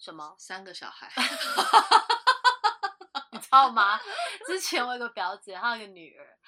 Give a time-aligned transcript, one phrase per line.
[0.00, 0.34] 什么？
[0.38, 1.12] 三个小孩。
[3.32, 4.00] 你知道吗？
[4.46, 6.38] 之前我有个表姐，她有一个女儿，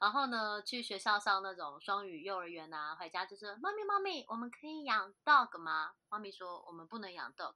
[0.00, 5.92] 然后呢，去学校上那种双语幼儿园啊，回家就是妈咪妈咪，我们可以养 dog 吗？
[6.10, 7.54] 妈咪说我们不能养 dog。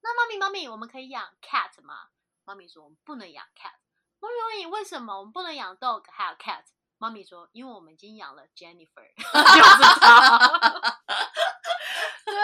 [0.00, 2.08] 那妈咪妈咪，我们可以养 cat 吗？
[2.44, 3.74] 妈咪说我们不能养 cat。
[4.20, 6.64] 妈咪妈咪，为什么我们不能养 dog 还有 cat？
[6.98, 9.24] 妈咪说因为我们已经养了 Jennifer， 就
[9.64, 10.38] 是她。
[12.24, 12.34] 对，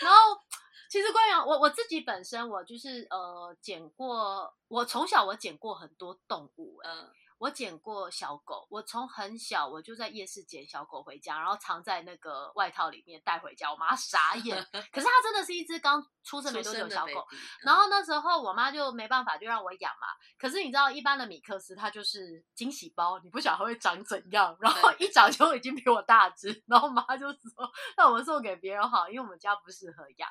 [0.00, 0.42] 然后。
[0.88, 7.08] 其实关于我我自己本身，我就是呃捡过，我从小我捡过很多动物，嗯。
[7.38, 13.70] 我捡过小狗，我从很小我就在夜市捡小狗回家，然后藏在那个外套里面带回家。
[13.70, 14.56] 我妈傻眼，
[14.92, 17.26] 可是它真的是一只刚出生没多久的小狗。
[17.62, 20.08] 然后那时候我妈就没办法，就让我养嘛。
[20.36, 26.64] 可是你知道，一般的米克斯它就是惊喜包，你不晓得会长怎样，然后一长就已经比我大只。
[26.66, 30.28] 然后妈就说：“那我们送给别人好，因为我们家不适合养。”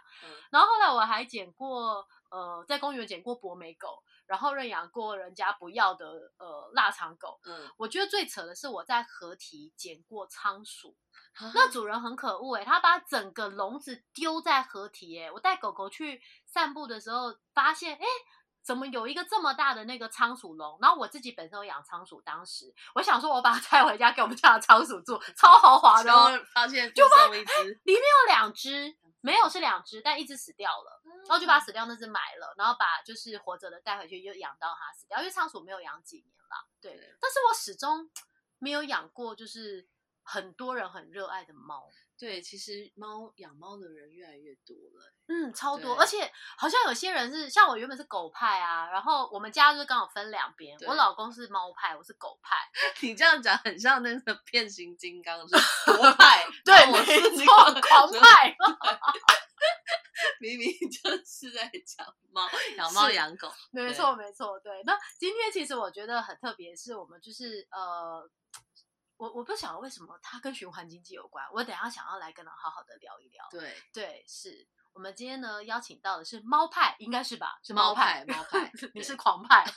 [0.51, 4.03] 然后后来我还捡过，呃，在公园捡过博美狗。
[4.27, 10.95] 然后认养过人家不要的呃腊肠狗，嗯，我觉得最扯的是我在河堤捡过仓鼠，
[11.53, 18.05] 那主人很可恶哎，他把整个笼子丢在河堤哎，我带狗狗去散步的时候发现哎，
[18.67, 20.77] 怎么有一个这么大的那个仓鼠笼？
[20.81, 26.11] 然后我自己本身有养仓鼠，当时我想说我把它带回家给我们家的仓鼠住，超豪华的，
[26.53, 28.97] 发现就发现里面有两只。
[29.19, 35.17] 没有是两只，但一只死掉了，然后就把死掉那只买了，然后把就是活着的带回去，就养到它死掉。
[35.19, 36.91] 因为仓鼠没有养几年了，对。
[37.19, 38.09] 但是我始终
[38.59, 39.85] 没有养过，就是
[40.21, 41.89] 很多人很热爱的猫。
[42.19, 45.95] 对，其实猫养猫的人越来越多了，嗯，超多。
[45.95, 52.55] 而且好像有些人是像我原本是狗派啊，然后我们家就是刚好分两边，我老公是猫派，我是狗派。
[53.01, 55.55] 你这样讲很像那个变形金刚是
[55.95, 58.55] 国派， 对，我是狂派。
[60.39, 64.59] 明明就是在讲猫，养猫养狗，没错没错。
[64.59, 68.27] 对，那今天其实我觉得很特别，是我们就是呃。
[69.17, 73.43] 我我不晓得为什么它跟循环经济有关，我等下想要来跟他好好的聊一聊。
[73.49, 77.57] 对对，是我们今天呢邀请到的是猫派，应该是吧？
[77.63, 79.65] 是猫派，猫派，你是狂派。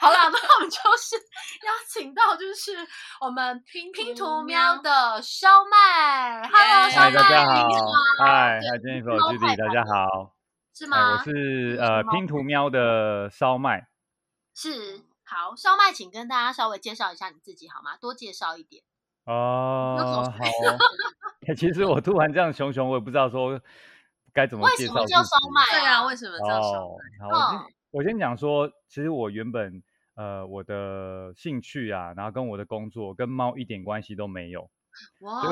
[0.00, 1.16] 好啦，那我们就是
[1.66, 2.86] 邀请到就是
[3.20, 6.48] 我们拼拼图喵的烧麦。
[6.48, 7.68] Hello，烧麦，大家好。
[8.20, 10.36] 嗨，嗨，今天是我 Judy，大家好。
[10.74, 11.14] 是吗？
[11.18, 13.88] 我是呃拼图喵的烧麦。
[14.54, 15.02] 是。
[15.30, 17.98] 好，烧麦，请跟大家稍微介绍一下你自己好吗？
[18.00, 18.82] 多介绍一点。
[19.24, 21.54] 哦，好。
[21.54, 23.60] 其实我突然这样熊熊，我也不知道说
[24.32, 24.94] 该怎么介绍。
[24.94, 25.78] 为什么叫烧麦？
[25.78, 27.28] 对啊，为什么叫烧麦？
[27.30, 29.82] 好，我先讲说，其实我原本
[30.14, 34.70] 呃我的兴趣啊，然后跟我的工作跟猫一点关系都没有。
[35.20, 35.42] 哇。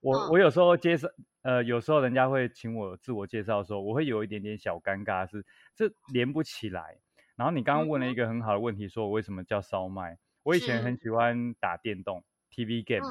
[0.00, 1.08] 我我有时候介绍，
[1.42, 5.44] 呃，有时候人家会请我自我介绍的时候，我会有一点点小尴尬，是
[5.74, 6.96] 这连不起来。
[7.36, 10.18] 然后你刚刚问了一个很好的问题，说我为什么叫烧麦？
[10.42, 13.06] 我以前很喜欢打电动，TV game。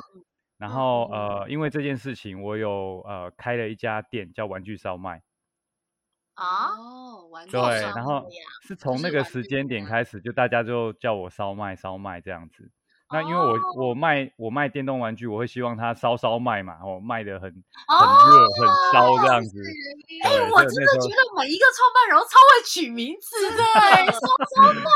[0.57, 5.21] 然后呃，因为这件事情，我有呃开了一家店，叫玩具烧麦。
[6.37, 8.25] 哦，玩具对，然后
[8.61, 12.71] 是从那个时间点开始，就大家就叫我烧麦烧麦这样子。
[13.15, 13.55] 那因为我
[13.87, 19.63] 我卖我卖电动玩具，我会希望它烧烧卖嘛，哦，卖的很很热很烧这样子。
[20.25, 23.63] 哎，我真的觉得每一个创办人都超会取名字的，
[24.11, 24.91] 烧烧 卖，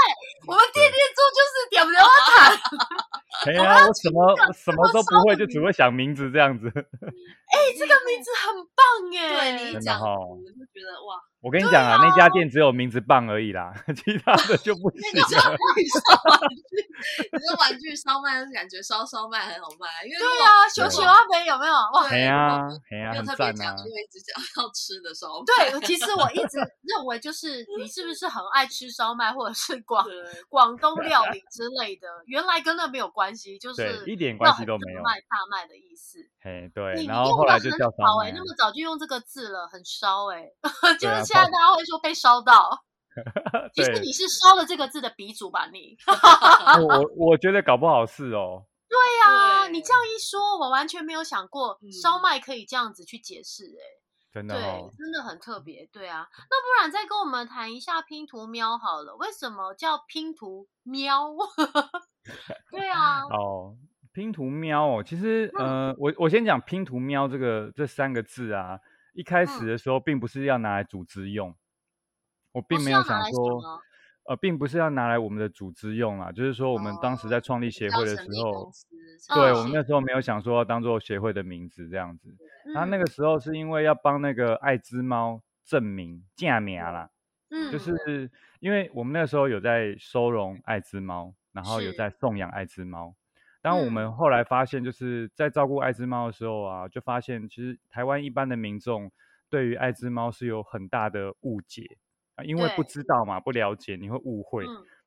[0.47, 2.59] 我们店店做就是点不了谈。
[3.47, 6.67] 哎呀，我什么什么都不会，就只会想名字这样子。
[6.67, 8.83] 哎，这个名字很棒
[9.15, 11.15] 哎，对你一讲，我就觉得哇。
[11.41, 14.99] 我跟你讲啊，那家店只有名字棒而已啦， 其他的就不行。
[15.13, 16.75] 那个玩具烧玩具，
[17.31, 21.73] 你说玩具烧麦，感觉烧烧麦很好卖，因为对啊，熊熊阿肥有没有？
[21.93, 23.75] 哇，对啊，对啊，很赞啊！
[23.85, 25.71] 因为一直讲 要吃的烧麦。
[25.71, 30.05] 对，其实我一直认为，就是你是不是很爱吃烧麦，或者是广
[30.49, 32.07] 广东料理之类的？
[32.25, 36.19] 原来跟那没有关系，就是一点关系都没有，卖大卖的意思。
[36.41, 38.31] 嘿，对，然后后来就叫烧麦。
[38.31, 40.51] 那么早就用这个字了，很烧哎，
[40.99, 41.28] 就是。
[41.29, 42.83] 现在大家会说被烧到，
[43.73, 45.67] 其实你是烧了这个字的鼻祖吧？
[45.71, 45.95] 你，
[46.87, 48.65] 我我觉得搞不好是哦。
[48.89, 53.65] 对呀，你这样一说，我完全没有想过烧麦可以这样子去解释。
[53.65, 53.85] 哎，
[54.33, 54.63] 真的对，
[54.97, 56.27] 真的很特别，对啊。
[56.49, 61.29] 那不然再跟我们谈一下拼图喵好了，为什么叫拼图喵？
[62.71, 63.21] 对啊。
[63.25, 63.75] 哦，
[64.11, 68.79] 拼图喵哦，其实呃，我我先讲拼图喵这个这三个字啊，
[69.13, 71.55] 一开始的时候并不是要拿来组织用，
[72.53, 73.81] 我并没有想说。
[74.25, 78.71] 呃，并不是要拿来我们的组织用啊，就是说我们当时在创立协会的时候，
[79.33, 82.37] 对我们那时候没有想说要当做协会的名字这样子。
[82.75, 87.09] 然后那个时候是因为要帮那个爱滋猫证明证明啦，
[87.49, 88.29] 嗯，就是
[88.59, 93.15] 因为我们那时候有在收容爱滋猫，然后有在送养爱滋猫。
[93.61, 99.11] 当我们后来发现，就是在照顾爱滋猫的时候啊，就发现其实台湾一般的民众
[99.49, 101.97] 对于爱滋猫是有很大的误解。
[102.35, 102.43] 啊。
[102.43, 104.65] 因为不知道嘛，不了解，你会误会。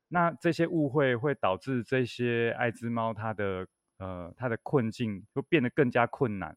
[0.09, 3.65] 那这些误会会导致这些爱滋猫它的
[3.97, 6.55] 呃它的困境会变得更加困难，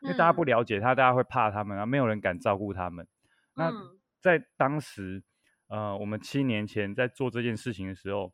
[0.00, 3.06] 因为大家不了解它，大家会怕它们，啊，没有人敢照顾它们。
[3.54, 3.70] 那
[4.20, 5.22] 在当时，
[5.68, 8.32] 呃，我们七年前在做这件事情的时候，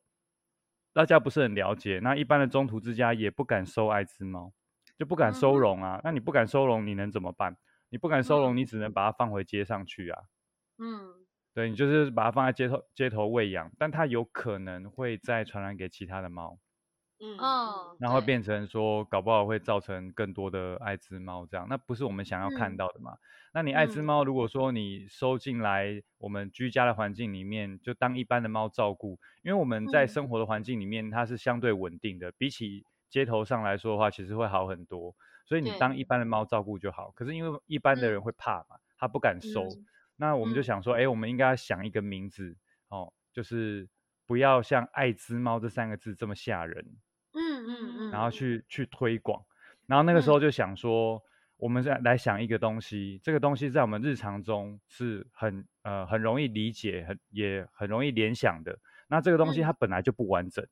[0.92, 4.52] 大家不是很了解，那一般的中途之家也不敢收爱滋猫，
[4.98, 6.00] 就不敢收容啊。
[6.04, 7.56] 那你不敢收容，你能怎么办？
[7.88, 10.22] 你不敢收容，你只能把它放回街上去啊。
[10.78, 11.24] 嗯。
[11.54, 16.58] 对你就是把它放在街头街头喂养，但它有可能会再传染给其他的猫，
[17.22, 17.96] 嗯。
[18.00, 23.16] 然后变成说搞不好会造成更多的艾滋猫这样，那不是我们想要看到的嘛？
[23.54, 35.14] 那你艾滋猫如果说你收进来我们居家的环境里面，就当一般的猫照顾，因为我们在生活的环境里面它是相对稳定的，比起街头上来说的话，其实会好很多，
[35.46, 37.10] 所以你当一般的猫照顾就好。
[37.12, 39.68] 可是因为一般的人会怕嘛，他不敢收。
[40.16, 42.56] 那我们就想说，哎，我们应该要想一个名字
[42.88, 43.88] 哦，就是
[44.24, 46.86] 不要像“爱滋猫”这三个字这么吓人，
[47.34, 49.42] 嗯嗯嗯，然后去去推广。
[49.86, 51.22] 然后那个时候就想说，
[51.56, 58.78] 我们再来想一个东西，这个东西在我们日常中是很呃很容易理解，很也很容易联想的。
[59.08, 60.66] 那这个东西它本来就不完整，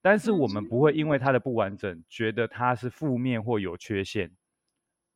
[0.00, 4.32] 但是我们不会因为它的不完整，觉得它是负面或有缺陷。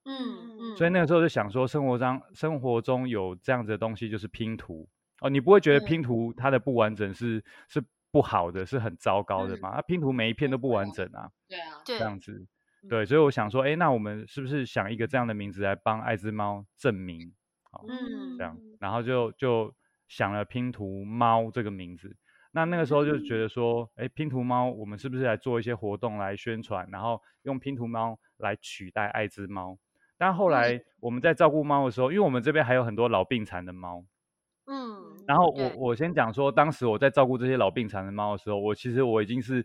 [0.04, 0.14] 嗯
[0.60, 4.88] 嗯，所以那个时候就想说，生活中生活中有这样子的东西，就是拼图
[5.20, 5.28] 哦。
[5.28, 7.82] 你不会觉得拼图它的不完整是是
[8.16, 9.68] 不好的，是很糟糕的吗？
[9.68, 11.30] 啊，拼图每一片都不完整啊。
[11.46, 12.46] 对啊，这样子，
[12.88, 13.04] 对。
[13.04, 17.30] 所以我想说，哎，那我们是不是想一个这样的名字来帮爱之猫证明？
[17.70, 19.70] 好，嗯这样，然后就就
[20.08, 22.16] 想了拼图猫这个名字。
[22.52, 29.76] 那那个时候就觉得说，哎，拼图猫，我们是不是来做一些活动来宣传，然后用拼图猫来取代爱之猫？
[30.16, 34.02] 但后来我们在照顾猫的时候，因为我们这边还有很多老病残的猫，
[34.66, 39.64] 嗯，然后我我先讲说，当时我在照顾这些老病残的猫的时候，我其实我已经是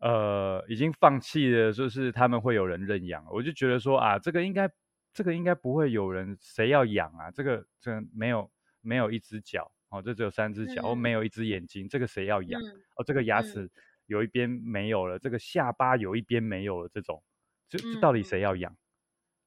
[0.00, 4.70] 呃已经放弃了，就是他们会有人认养，我就觉得说啊，这个应该
[5.12, 8.48] 这个应该不会有人谁要养啊，这个这没有
[8.80, 12.60] 没有一只脚哦，这只有三只脚，哦没有一只眼睛，这个谁要养？
[12.96, 13.68] 哦这个牙齿
[14.06, 17.22] 有一边没有了，这个下巴有一边没有了，这种
[17.68, 18.76] 这这到底谁要养？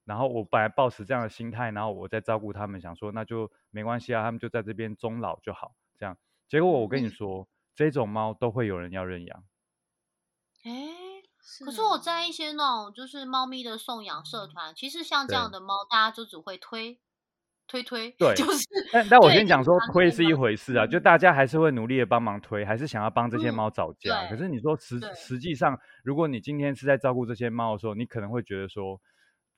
[0.10, 5.76] 然后我本来抱持这样的心态，然后我在照顾他们，想说那就没关系啊，他们就在这边终老就好。
[6.00, 6.18] 这样，
[6.48, 9.44] 结果我跟你说，这种猫都会有人要认养。
[10.64, 10.72] 哎，
[11.64, 17.00] 可是我在一些那种就是猫咪的送养社团，其实像这样的猫，大家就只会推
[17.68, 18.10] 推推。
[18.18, 18.66] 对，就是。
[18.92, 24.28] 但但我先讲说，推是一回事啊，就大家还是会努力的帮忙推，还是想要帮这些猫找家。
[24.28, 29.00] 可是你说实实际上，如果你今天是在照顾这些猫的时候，你可能会觉得说。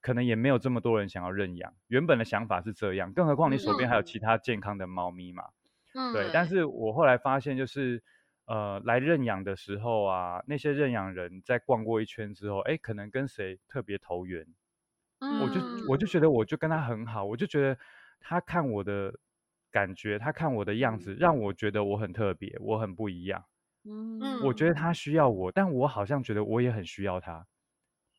[0.01, 5.43] 可能也没有这么多人想要认养，原本的想法是这样，更何况你手边还有其他健康的猫咪嘛。
[5.93, 6.29] 嗯，对。
[6.33, 8.03] 但是我后来发现，就是
[8.45, 14.45] 呃，来认养的时候啊，那些认养人在逛过一圈之后，哎，可能跟谁特别投缘，
[15.19, 17.77] 我就我就觉得我就跟他很好，我就觉得
[18.19, 19.13] 他看我的
[19.69, 23.45] 感觉，他看我的样子，让我觉得我很特别，我很不一样。
[23.83, 27.45] 嗯，我觉得他需要我，但我好像觉得我也很需要他。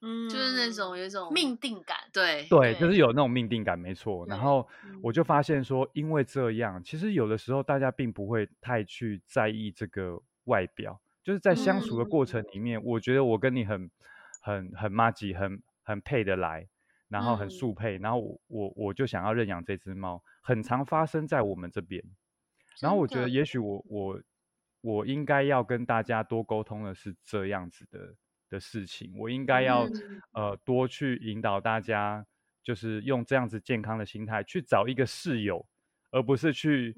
[0.04, 4.26] 嗯，就是那种有一种命定感，对对，就是有那种命定感，没错。
[4.26, 4.68] 然后
[5.00, 13.88] 我就发现说，因为这样，其实有的时候大家并不会太去在意这个外表，就是在相处的过程里面，我觉得我跟你很
[14.40, 16.68] 很很妈吉，很很配得来，
[17.08, 22.02] 然后很速配，然后我我我就想要认养这只猫，很常发生在我们这边。
[22.80, 24.20] 然后我觉得，也许我我
[24.80, 28.16] 我应该要跟大家多沟通的是这样子的。
[28.52, 29.88] 的事情，我应该要
[30.32, 32.24] 呃多去引导大家，
[32.62, 35.66] 就是用这样子健康的心态去找一个室友，
[36.10, 36.94] 而不是去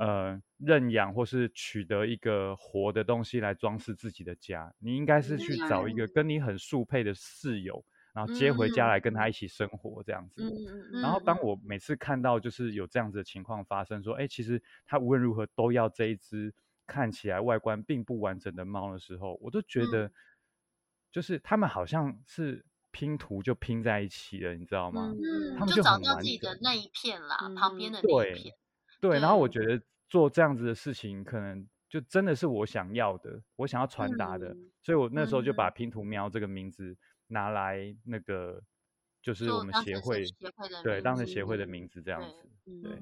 [0.00, 4.74] 呃认养或是取得一个活的东西来装饰自己的家。
[4.80, 8.98] 你应该是去找一个跟你很速配的室友，然后接回家来。
[8.98, 10.42] 跟他一起生活这样子。
[11.00, 16.52] 然后当我每次看到就是有这样子的情况发生，说，哎，其实他无论如何都要这一只
[16.86, 20.10] 看起来外观并不完整的猫的时候，我都觉得，
[21.16, 25.14] 就是他们好像是拼图就拼在一起了，你知道吗？
[25.14, 28.54] 嗯，他们就找到自己的那一片啦，旁边的那一片。
[29.00, 29.80] 对，然后我觉得
[30.10, 36.94] 做这样子的事情，可能就真的是我想要的，我想要传达的，所以我那时候就把拼图喵这个名字
[37.28, 38.62] 拿来那个，
[39.22, 40.22] 就是我们协会
[40.84, 42.50] 对当成协会的名字这样子，
[42.82, 42.92] 对。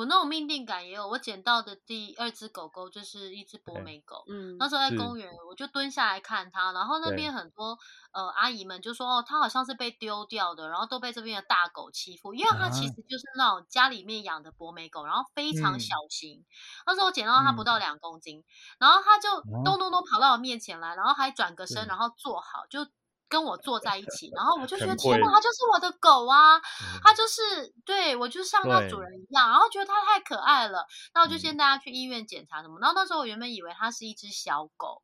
[0.00, 4.24] 我那种命定感也有，我捡到的第二只狗狗就是一只博美狗。
[4.30, 7.78] 嗯，那时候在公园，我就蹲下来看它，然后那边很多
[8.12, 16.46] 呃阿姨们就说，哦，它好像是被丢掉的，然后都被这边的大狗欺负，因为它其实就是那种家里面养的博美狗，然后非常小型。
[16.86, 18.42] 那时候我捡到它不到两公斤，
[18.78, 19.28] 然后它就
[19.62, 22.86] 咚咚咚跑到我面前来，然后还转个身，然后坐好就。
[23.30, 26.60] 跟我坐在一起，然后我就觉得天哪，它就是我的狗啊，
[27.02, 30.84] 它就是对我就像它主人一样，然后觉得它太可爱了，
[31.14, 32.80] 那我就先带它去医院检查什么。
[32.80, 35.02] 然后那时候我原本以为它是一只小狗，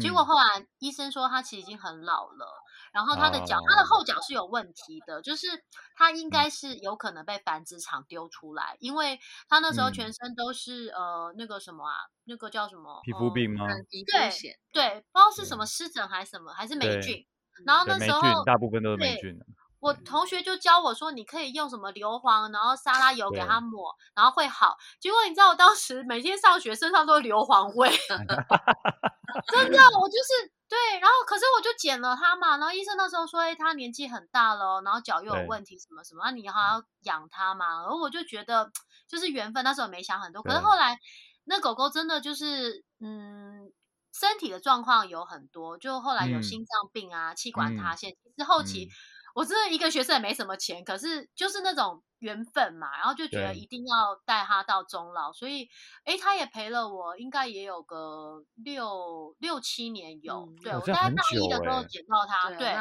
[0.00, 2.46] 结果后来医生说它其实已经很老了，
[2.92, 5.46] 然后它的脚，它的后脚是有问题的，就是
[5.94, 9.20] 它应该是有可能被繁殖场丢出来，因为
[9.50, 13.66] 它那时候全身都是呃那个什么啊，那个叫什么皮肤病吗？
[14.06, 14.30] 对
[14.72, 17.26] 对，不知道是什么湿疹还是什么，还是霉菌。
[17.66, 19.38] 然后那时候大部分都是霉菌。
[19.80, 24.74] 我同学就教我说，你可以用什么硫磺，然后沙拉油给它抹，然后会好。
[24.98, 30.98] 结果你知道，我当时每天上学身上都是硫磺味， 真的，我就是对。
[30.98, 37.82] 然后可是我就剪了它嘛，然后医生那时候说，哎，它年纪很大了，然后脚又有问题，什么什么，那你还要养它嘛？
[37.82, 38.70] 然后我就觉得
[39.06, 40.42] 就是缘分，那时候没想很多。
[40.42, 40.98] 可是后来
[41.44, 43.70] 那狗狗真的就是嗯。
[44.18, 48.12] 身体的状况有很多，就后来有心脏病啊、气管塌陷。
[48.12, 48.88] 其实后期
[49.34, 55.68] 我真的一个学生也没什么钱，可是就是那种缘分嘛，然后就觉得一定要带他到终老，所以
[56.04, 60.48] 哎，他也陪了我，应该也有个六六七年有。
[60.62, 62.74] 对我在大一的时候捡到他，对，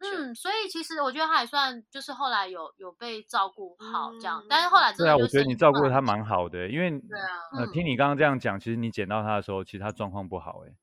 [0.00, 10.74] 嗯，所以其实我觉得他也算就是后来有有被照顾好这样，但是后来对啊，我觉得你照顾的他蛮好的，因为对啊，呃，听你刚刚这样讲，其实你捡到他的时候，其实他状况不好，哎。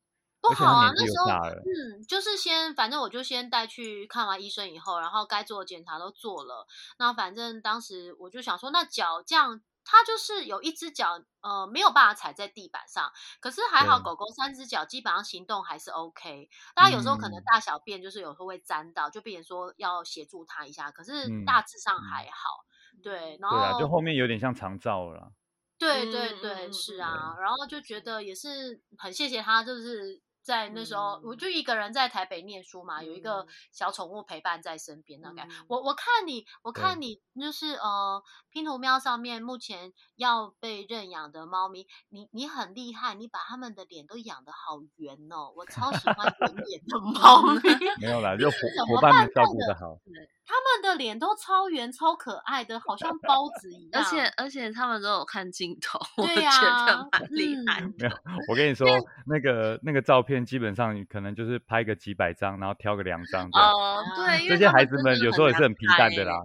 [0.49, 6.67] 不好啊，那时候嗯，就是先反正我就先带去看完医生以后，然后该做的检查都做了。
[6.99, 16.49] 那反正当时我就想说，那脚这样，它就是有一只脚呃没有办法踩在地板上，可是还好狗狗三只脚基本上行动还是 OK。
[16.75, 21.11] 大家有时候可能大小便就是有时候会沾到，就变成说要协助它一下，可是
[21.45, 22.65] 大致上还好。
[23.01, 25.31] 对，然后对啊，就后面有点像肠照了。
[25.79, 30.21] 对对对，是啊，然后就觉得也是很谢谢他，就是。
[30.47, 47.61] 在那时候，我就一个人在台北念书嘛，有一个小宠物陪伴在身边，那感我我看你，我看你就是呃，拼图喵上面目前要被认养的猫咪，你你很厉害，你把他们的脸都养的好圆哦，我超喜欢圆 脸的猫咪。
[47.99, 49.99] 没有啦，就伙伙伴们照顾的好。
[50.49, 54.01] 他们的脸都超圆、超可爱的，好像包子一样。
[54.01, 57.81] 而且而且他们都有看镜头， 我觉得蛮厉害。
[57.81, 58.09] 没有，
[58.47, 58.87] 我跟你说，
[59.25, 63.47] 那个那个照片基本上可能就是拍个几百张，然后挑个两张。
[63.51, 66.35] 哦， 对，这些孩子们有时候也是很皮蛋的啦。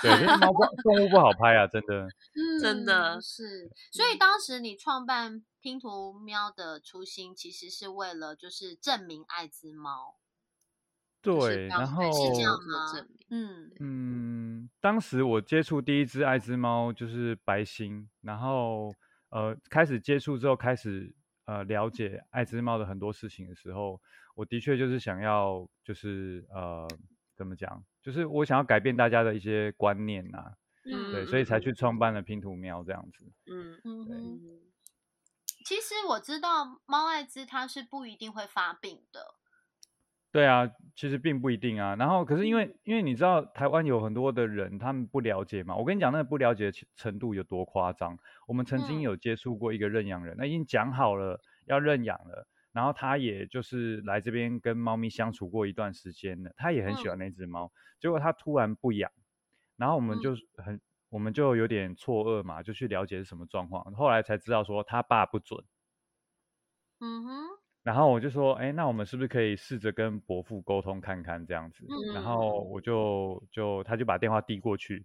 [0.00, 0.52] 对，猫
[0.84, 2.06] 动物不好拍啊，真的。
[2.60, 3.68] 真的是。
[3.90, 10.16] 所以当时你创办拼图喵的初心，其实是为了就是证明爱之猫。
[11.20, 18.92] 对，然后是这样吗嗯嗯，当时我接触第一只爱之猫就是白星，然后
[19.30, 21.14] 呃开始接触之后，开始
[21.52, 24.00] 呃了解爱之猫的很多事情的时候，
[24.34, 26.88] 我的确就是想要就是呃
[27.36, 30.54] 怎么讲，就是我想要改变大家的一些观念呐，
[30.84, 34.16] 对，所以才去创办了拼图喵这样子，嗯嗯，对。
[35.64, 39.36] 其实我知道猫艾滋它是不一定会发病的。
[40.32, 41.96] 对啊，其实并不一定啊。
[41.96, 45.76] 然后，可是因为因为你知道台湾有很多的人，他们不了解嘛。
[45.76, 48.18] 我跟你讲，那个不了解的程度有多夸张。
[48.46, 57.72] 我们曾经有接触过一个认养人，那已经讲好了要认养了，然后他也就是来这边跟猫咪相处过一段时间了，他也很喜欢那只猫。
[57.98, 59.10] 结果他突然不养，
[59.76, 63.92] 然后我们就很我们就有点错愕嘛，就去了解是什么状况。
[63.94, 65.64] 后来才知道说他爸不准。
[67.00, 67.51] 嗯哼。
[67.82, 71.84] 然后我就说，哎，那我们是不是可以试着跟伯父沟通看看这样子？
[72.14, 75.04] 然后我就就他就把电话递过去，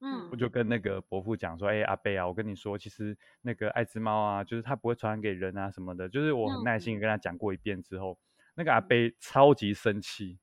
[0.00, 8.18] 嗯，我就跟那个伯父讲说，哎，阿贝啊，我跟你说，其实那个爱滋猫啊，就是它不会传染给人啊什么的，就是我很耐心跟他讲过一遍之后，
[8.54, 10.38] 那个阿贝超级生气，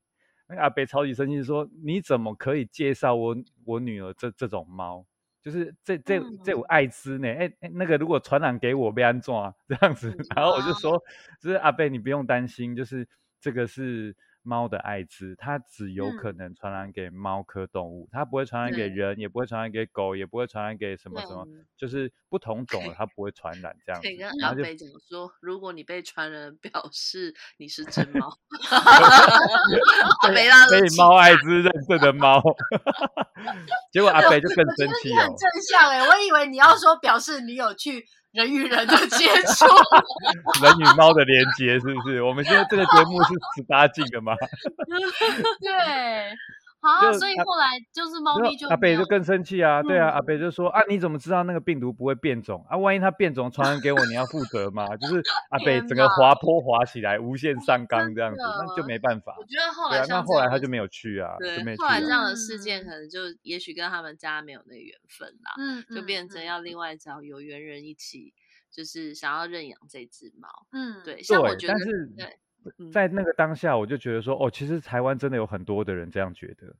[0.48, 5.06] 那个阿贝超级生气，说你怎么可以介绍我我女儿这这种猫？
[5.42, 7.28] 就是这这这有艾滋呢？
[7.28, 10.14] 哎哎，那个如果传染给我，被安装 这样子。
[10.34, 11.02] 然后我就说，
[11.40, 13.06] 就是阿贝，你不用担心，就是
[13.40, 14.14] 这个是。
[14.48, 24.00] 猫的艾滋，它只有可能传染给猫科动物，它不会传染给人，也不会传染给狗，也不会传染给什么什么，就是不同种的它不会传染这样。
[24.00, 28.38] 可以跟阿北讲说，如果你被传染，表示你是只猫。
[30.32, 32.42] 没啦，可以猫艾滋认证的猫。
[33.92, 35.24] 结果阿北就更生气了。
[35.24, 38.06] 很正向哎，我以为你要说表示你有去。
[38.32, 39.64] 人与人的接触，
[40.62, 42.22] 人与猫的连接，是不是？
[42.22, 44.34] 我们现在这个节目是十八禁的吗？
[45.60, 45.70] 对。
[46.80, 52.76] 好，所以后来就是猫咪就阿北就更生气啊，对啊，阿北就说啊，你怎么知道那个病毒不会变种啊？
[52.76, 54.86] 万一它变种传染给我，你要负责吗？
[54.96, 55.20] 就是
[55.50, 59.34] 阿北整个滑坡滑起来，无限上纲这样子，那就没办法。
[59.38, 68.32] 我觉得后来那后来他就没有去啊，对，后来这样的事件可能就也许跟他们家没有那个缘分啦，嗯，就变成要另外找有缘人一起，
[68.70, 71.74] 就是想要认养这只猫，嗯，对，像我觉得
[72.16, 72.38] 对。
[72.92, 76.76] 在那个当下，我就觉得说，哦，其实台湾真的有很多的人这样觉得，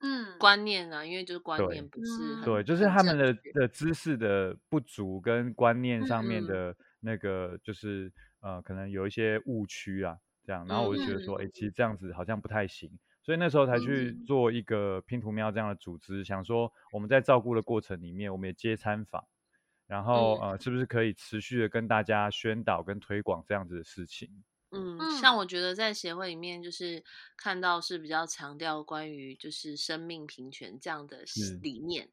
[0.00, 12.90] 嗯，观念啊，因为就是观念不是对，就是他们的的知识的不足跟观念上面的那个，就是呃，可能有一些误区啊，这样，然后我就觉得说，哎，其实这样子好像不太行，
[13.22, 19.24] 所以那时候才去做一个拼图喵这样的组织，想说我们在照顾的过程里面，我们也接参访，
[19.86, 24.28] 然后呃，是不是可以持续的跟大家宣导跟推广这样子的事情。
[24.72, 27.02] 嗯，像我觉得在协会里面，就是
[27.36, 31.24] 看到是比较强调关于就是生命平权这样的
[31.62, 32.08] 理念。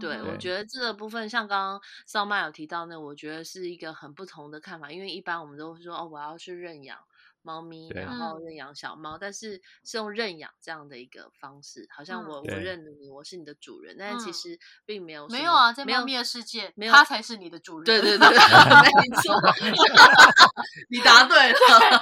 [0.00, 6.98] 对我觉得这个部分，像刚刚少麦有提到那，我觉得是一个很不同的看法，因为一般我们都会说哦，我要去认养。
[7.44, 17.84] 猫咪，然后认养小猫，但是是用认养这样的一个方式，好像我我认了你，我是你的主人，但是其实并没有没有啊，在猫咪的世界，它才是你的主 人。
[17.84, 19.36] 对对对，没错，
[20.88, 21.58] 你答对了，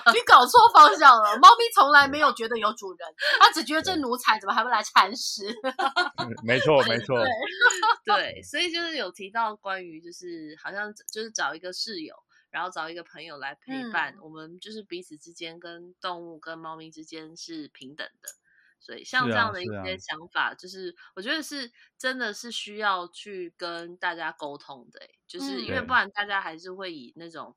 [0.14, 1.36] 你搞错方向了。
[1.38, 3.08] 猫咪从来没有觉得有主人，
[3.40, 5.52] 它只觉得这奴才怎么还会来铲屎。
[6.44, 7.18] 没错没错，
[8.04, 12.14] 对，所以就是有提到关于就是好像就是找一个室友。
[12.52, 18.28] 然后找一个朋友来陪伴，我们就是彼此之间跟动物跟猫咪之间是平等的，
[18.78, 27.56] 所以像这样的一些想法，就是我觉得是真的是需要去跟大家沟通的，就是因为不然大家还是会以那种，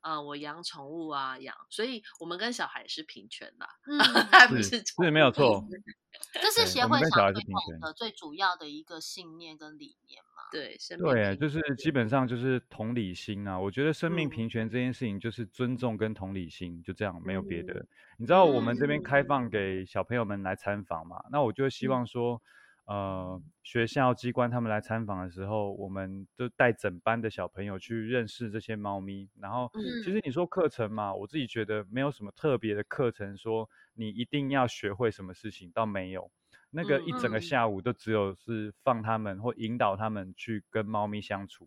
[0.00, 3.98] 呃，我养宠物啊养，所以我们跟小孩是平权的，嗯，
[4.30, 5.66] 还不是是没有错，
[6.40, 7.92] 这是协会想推广的。
[7.92, 10.22] 最主要的一个信念跟理念。
[10.50, 13.58] 对，对，就是基本上就是同理心啊。
[13.58, 17.84] 我觉得生命平权这件事情就是尊重跟同理心，就这样，没有别的。
[18.18, 21.22] 你知道我们这边开放给小朋友们来参访嘛？
[21.30, 22.40] 那我就希望说，
[22.86, 29.28] 呃，学校机关他们来参访的时候，我们就带整班的小朋友去认识这些猫咪。
[29.40, 29.70] 然后，
[30.04, 36.30] 其实你说课程嘛，我自己觉得没有什么特别的课程，说你一定要学会什么事情，倒没有。
[36.76, 41.66] 那个一整个下午都只有是放他们或引导他们去跟猫咪相处，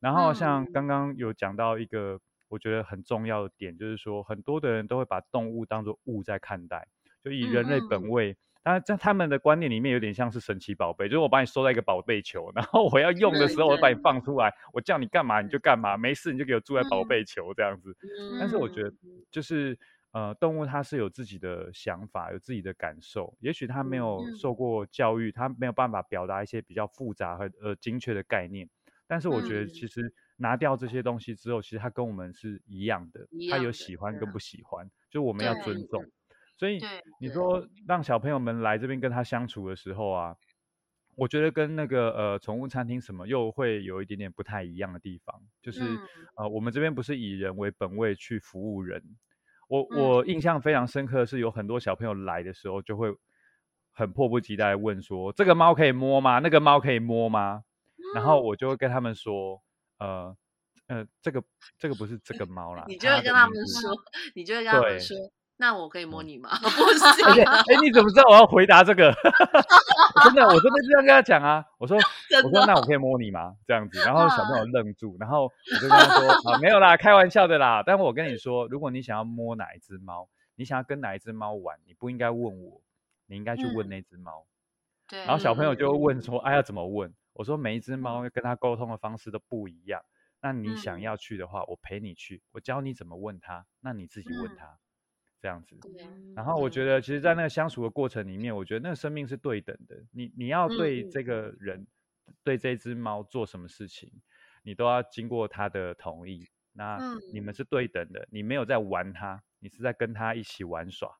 [0.00, 2.20] 然后像刚刚有讲到一个
[2.50, 6.86] 我觉得很重要的点，就是说很多的人都会把动物当作物在看待，
[7.24, 17.96] 就以人类本位，当然在他们的观念里面有点像是神奇宝贝，就是我把你收在一个宝贝球，然后我要 用的时候我把你放出来，我叫你干嘛你就干嘛， 没事你就给我住在宝贝球这样子。
[18.38, 18.92] 但是我觉得
[19.30, 19.78] 就是。
[20.12, 23.36] 呃，动物它是有自己的想法，有自己的感受。
[23.40, 28.68] 也许它没有受过教育，它没有办法表达一些比较复杂和呃精确的概念。
[29.06, 33.26] 但是我觉得，其实拿掉这些东西之后，其实它跟我们是一样的。
[33.50, 36.04] 它有喜欢跟不喜欢，就我们要尊重。
[36.56, 36.80] 所以
[37.20, 40.36] 你说让小朋友们来这边跟他相处的时候啊，
[41.16, 45.82] 我觉得跟那个呃宠物餐厅什么又会有一点点不太一样的地方，就是
[46.36, 49.02] 呃我们这边不是以人为本位去服务人。
[49.70, 53.08] 我我印象非常深刻的是，有很多小朋友来的时候，就会
[53.92, 56.40] 很迫不及待问说：“这个猫可以摸吗？
[56.40, 57.62] 那个猫可以摸吗？”
[58.16, 59.62] 然后我就会跟他们说
[60.00, 60.36] ：“呃
[60.88, 61.40] 呃，这个
[61.78, 63.92] 这个不是这个猫啦。”你就会跟他们说，
[64.34, 65.16] 你就会跟他们说。
[65.60, 66.48] 那我可以摸你吗？
[66.58, 69.12] 不是，而且，哎，你怎么知道我要回答这个？
[70.24, 71.62] 真的，我真的这样跟他讲啊。
[71.78, 71.98] 我说，
[72.42, 73.54] 我说，那我可以摸你吗？
[73.66, 77.82] 这样子，然后小朋友愣住，然后我就跟他说，啊，没有啦，开玩笑的啦。
[77.84, 82.80] 但我跟你说，如果你想要摸哪一只猫，你想要跟哪一只猫玩，你不应该问我，
[83.26, 84.46] 你应该去问那只猫。
[85.08, 85.18] 对。
[85.20, 87.12] 然后小朋友就会问说，哎，要怎么问？
[87.34, 90.00] 我说，每一只猫跟他沟通的方式都不一样。
[90.42, 94.78] 那你想要去的话，我陪你去，我教你怎么问他，那你自己问它。
[95.40, 95.76] 这样子。
[96.36, 99.96] 然后我觉得，其实，在那个相处的过程里面，我觉得那个生命是对等的。
[100.12, 101.86] 你你要对这个人，
[102.44, 104.12] 对这只猫做什么事情，
[104.62, 106.48] 你都要经过他的同意。
[106.72, 106.98] 那
[107.32, 111.12] 你们是对等的，你没有在玩它，你是在跟他一起玩耍。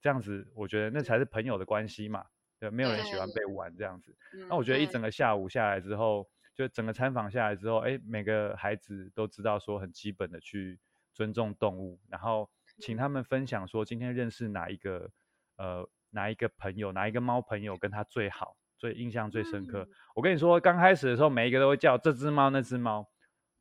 [0.00, 2.24] 这样子，我觉得那才是朋友的关系嘛。
[2.58, 4.16] 对，没有人喜欢被玩这样子。
[4.48, 10.78] 那我觉得一整个下午下来之后，就整个参访下来之后，哎，每个孩子都知道说很基本的去
[11.12, 15.10] 尊重动物，然后请他们分享说今天认识哪一个
[15.56, 19.88] 呃哪一个朋友，哪一个猫朋友跟他最好，最印象最深刻。
[20.14, 23.08] 我跟你说，刚开始的时候，每一个都会叫这只猫那只猫，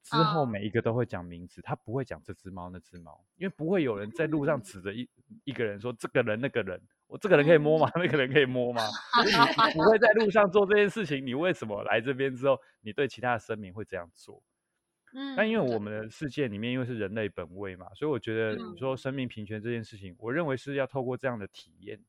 [0.04, 5.10] 之后每一个都会讲名字，他不会讲这只猫那只猫，因为不会有人在路上指着一
[5.43, 6.82] 一个人说这个人那个人。
[7.06, 7.91] 我这个人可以摸吗？
[7.93, 8.82] 那个人可以摸吗？
[9.23, 14.41] 你不会在路上做这件事情，你为什么来这边之后，你对其他的生命会这样做？
[15.13, 22.04] 嗯，但因为我们的世界里面因为是人类本位嘛，所以我觉得你说生命平权这件事情，我认为是要透过这样的体验，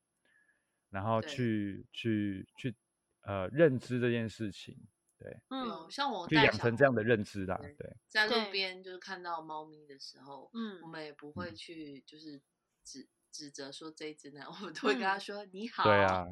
[0.90, 2.74] 然后去去去
[3.22, 4.76] 呃认知这件事情。
[5.18, 7.58] 对，嗯，像我就养成这样的认知啦。
[7.78, 12.40] 对，在路边就是看到猫咪的时候，嗯，我们也不会去就是
[12.82, 13.08] 指。
[13.34, 15.82] 指责说这一只呢， 我们都会跟他说你好。
[15.82, 16.24] 对啊，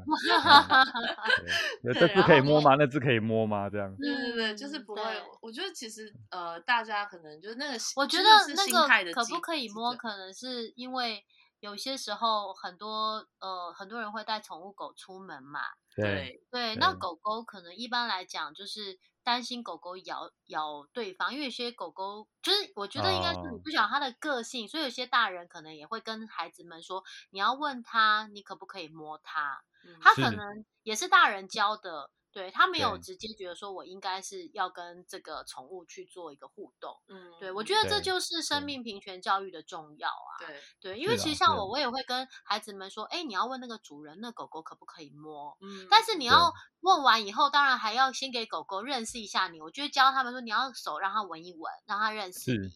[1.83, 2.77] 那 这只可以摸吗？
[2.79, 3.69] 那只可以摸吗？
[3.69, 3.93] 这样。
[3.97, 5.03] 对对对，就是不会。
[5.41, 11.25] 我觉得其实呃，大家可能就是那个，我觉得那个可不可以摸，可能是因为
[11.59, 15.61] 有些时候很多呃很多人会带宠物狗出门嘛。
[15.97, 19.01] 对对，那狗狗可能一般来讲就是。
[19.25, 29.63] 担心狗狗咬咬对方，因为有些狗狗就是，我觉得应该是你不晓得它的个性，所以有些大人可能也会跟孩子们说，你要问他，你可不可以摸它，
[30.01, 32.11] 他可能也是大人教的。
[32.33, 40.63] 对他没有直接觉得说我应该是要跟这个宠物去做一个互动，嗯，对我觉得这就是生命平权教育的重要啊，对。
[40.81, 46.53] 对，因为其实像我，我也会跟孩子们说，哎，你要问那个主人，那狗狗可不可以摸，嗯，但是你要。
[46.83, 52.71] 问完以后，当然还要先给狗狗认识一下你，我就教他们说，你要手让它闻一闻，让它认识你。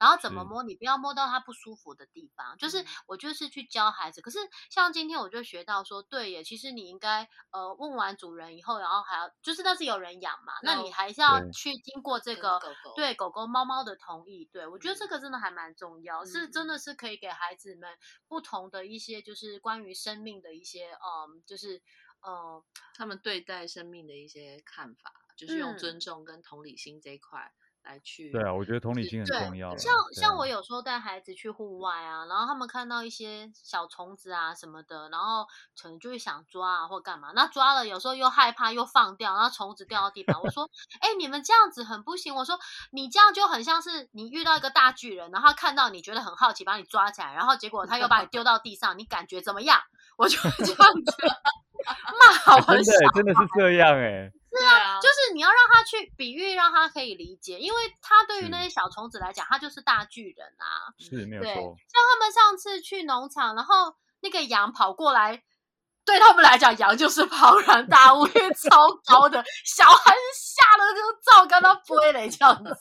[0.00, 0.62] 然后怎么摸？
[0.62, 2.56] 你不要摸到它不舒服的地方。
[2.56, 4.22] 就是我就是去教孩子。
[4.22, 4.38] 可是
[4.70, 12.58] 像今天我就学到说，对耶，其实你应该呃问完主人以后，然后还要就是那是有人养嘛，那你还是要去经过这个
[12.96, 14.48] 对狗狗猫猫的同意。
[14.50, 21.82] 对我觉得这个真的还蛮重要，是真的是可以给孩子们不同的一些就是关于生命的一些嗯，就是
[22.22, 27.52] 呃他们对待生命的一些看法，就是用尊重跟同理心这一块。
[27.82, 29.76] 来去对啊，我觉得同理心很重要。
[29.76, 35.46] 像像我有时候带孩子去户外啊，然后他们看到一些小虫子啊什么的，然后
[35.80, 37.32] 可能就会想抓啊或干嘛。
[37.34, 40.40] 那抓了有时候又害怕又放掉，然后虫子掉到地板。
[40.40, 40.68] 我说
[41.00, 42.58] ：“哎，你们这样子很不行。”我说
[42.92, 49.80] ：“你这样就很像是你遇到一个大巨人，然后看到你觉得很好奇，把你抓起来，然后结果他又把你丢到地上，你感觉怎么样？”
[50.16, 51.16] 我就这样子
[52.20, 54.30] 骂好真的真的是这样哎。
[54.58, 60.92] 是啊，就是你要让他去比喻，让他可以理解，因为他对于那些小虫子来讲，他就是大巨人啊。
[60.98, 61.52] 是没有错。
[61.52, 65.42] 像他们上次去农场，然后那个羊跑过来。
[66.10, 72.74] 对他们来讲，羊就是庞然大物，因为超高的，小孩子吓得就照跟他飞嘞这样子。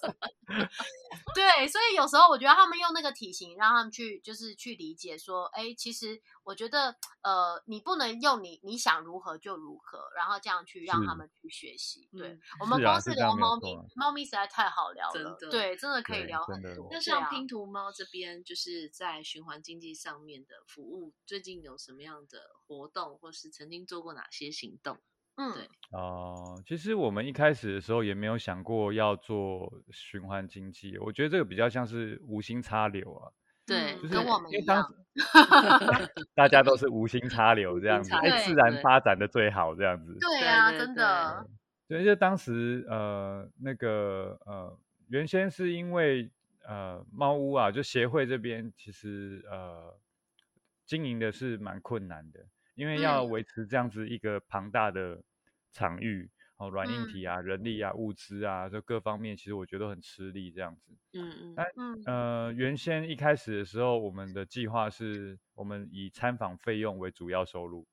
[1.36, 12.10] 对，所以有时候我觉得他们用那个体型，让他们去就是去理解说，哎，其实我觉得呃，你不能用你你想如何就如何，然后这样去让他们去学习。
[12.18, 16.88] 对，我们光是聊猫咪，猫咪实在太好聊了，对，真的可以聊很多。
[16.90, 23.18] 那像拼图猫这边，就是在循环经济上面的服务，最近有什么样的活动？
[23.18, 24.98] 或是曾经做过哪些行动？
[25.36, 33.32] 嗯，对哦，其实我们一开始的时候也没有想过要做循环经济，我觉得这个比较像是无心插柳啊。
[33.66, 34.84] 对，就是跟我们一样，
[36.36, 40.16] 大家都是无心插柳这样子，哎，自然发展的最好这样子。
[40.20, 41.48] 对啊，真的。
[41.88, 44.78] 对，就当时呃那个呃
[45.08, 46.30] 原先是因为
[46.68, 49.96] 呃猫屋啊，就协会这边其实呃
[50.86, 52.46] 经营的是蛮困难的。
[52.80, 55.22] 因为要维持这样子一个庞大的
[55.74, 60.98] 场域，哦，软硬体啊、人力啊、物资啊，就各方面，其实我觉得很吃力这样子。
[61.12, 61.54] 嗯嗯。
[61.56, 61.68] 但
[62.06, 67.86] 呃，原先一开始的时候，我们的计划是我们以参访费用为主要收入。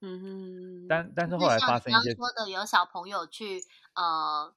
[0.00, 0.86] 嗯哼。
[0.88, 3.60] 但但是后来发生一些，说的有小朋友去
[3.94, 4.54] 呃。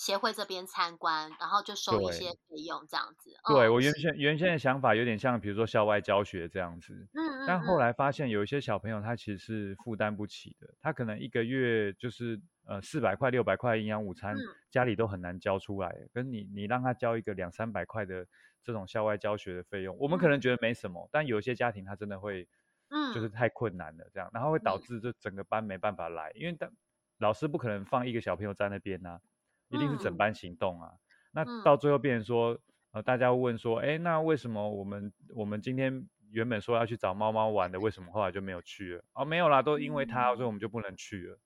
[0.00, 3.30] 协会这边参观，然后就收一些费用这样子。
[3.44, 7.06] 对我原先原先的想法有点像，比如说校外教学这样子。
[7.12, 7.44] 嗯嗯。
[7.46, 14.34] 但后来发现有一些小朋友他其实是负担不起的，他可能一个月就是呃四百块六百块营养午餐，
[14.70, 15.94] 家里都很难交出来。
[16.14, 18.26] 跟你你让他交一个两三百块的
[18.64, 22.48] 这种校外教学的费用，我们可能觉得没什么，但有些家庭他真的会，
[22.88, 26.70] 嗯，就是太困难了这样，然后会导致就整个班没办法来，因为当
[27.18, 29.20] 老师不可能放一个小朋友在那边呐。
[29.70, 30.92] 一定是整班行动啊，
[31.32, 32.58] 那到最后变成说，
[32.90, 39.04] 呃，大家问说，哎，那为什么我们我们今天原本说要去找猫猫玩的，为什么后来就没有去了？
[39.14, 41.38] 哦，没有啦，都因为他，所以我们就不能去了。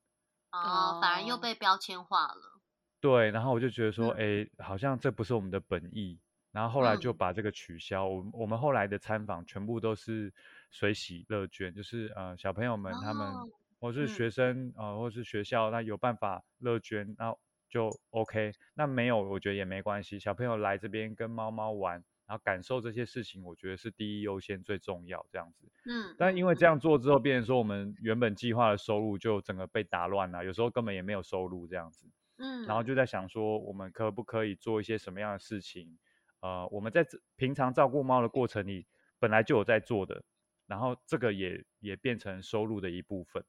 [0.52, 2.60] 哦，反而又被标签化了。
[2.98, 6.18] 对，然后我就觉得说，哎，好像这不是我们的本意，
[6.50, 8.06] 然后后来就把这个取消。
[8.06, 10.32] 我我们后来的参访全部都是
[10.70, 13.30] 随喜乐捐，就是呃小朋友们他们
[13.78, 17.38] 或是学生啊，或是学校，那有办法乐捐，然后。
[17.74, 20.16] 就 OK，那没有，我觉得也没关系。
[20.16, 25.66] 小朋友来这边跟猫猫玩，然后感受这些事情，我觉得是第一优先最重要这样子。
[25.84, 32.06] 嗯，但因为这样做之后，变成说我们原本计划的收入就整个被打乱了，有时候根本也没有收入这样子。
[32.38, 35.98] 嗯，然后就在想说，我们可不可以做一些什么样的事情？
[36.38, 38.87] 呃，我们在平常照顾猫的过程里，
[39.18, 40.22] 本来就有在做的，
[40.68, 43.44] 然后这个也也变成收入的一部分。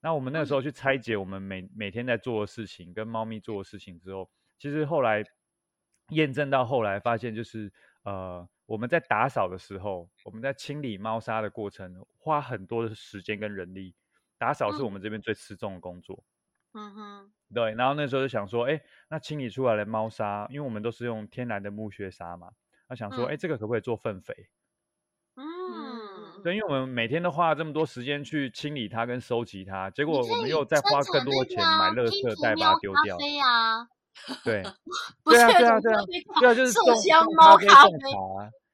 [0.00, 5.24] 那我们那个时候去拆解我们每每天在做的事情，跟猫咪做的事情之后，其实后来
[6.10, 7.72] 验证到后来发现，就是
[8.04, 13.94] 呃我们在打扫的时候，我们在清理猫砂的过程，花很多的时间跟人力。
[14.38, 16.22] 打扫是我们这边最吃重的工作。
[16.74, 17.32] 嗯哼。
[17.52, 22.52] 对，然后那时候就想说，哎，那清理出来的猫砂，因为我们都是用天然的木屑砂嘛，
[22.88, 24.48] 那想说，哎，这个可不可以做粪肥？
[26.48, 33.18] 对，因为我们每天都花了这么多时间去清理它跟收集它，结果我们又再花更多的钱买垃圾袋把它丢掉。
[34.42, 34.62] 对，
[35.24, 36.00] 对啊，对啊，对啊，
[36.40, 37.92] 对啊，就是麝香猫咖啡。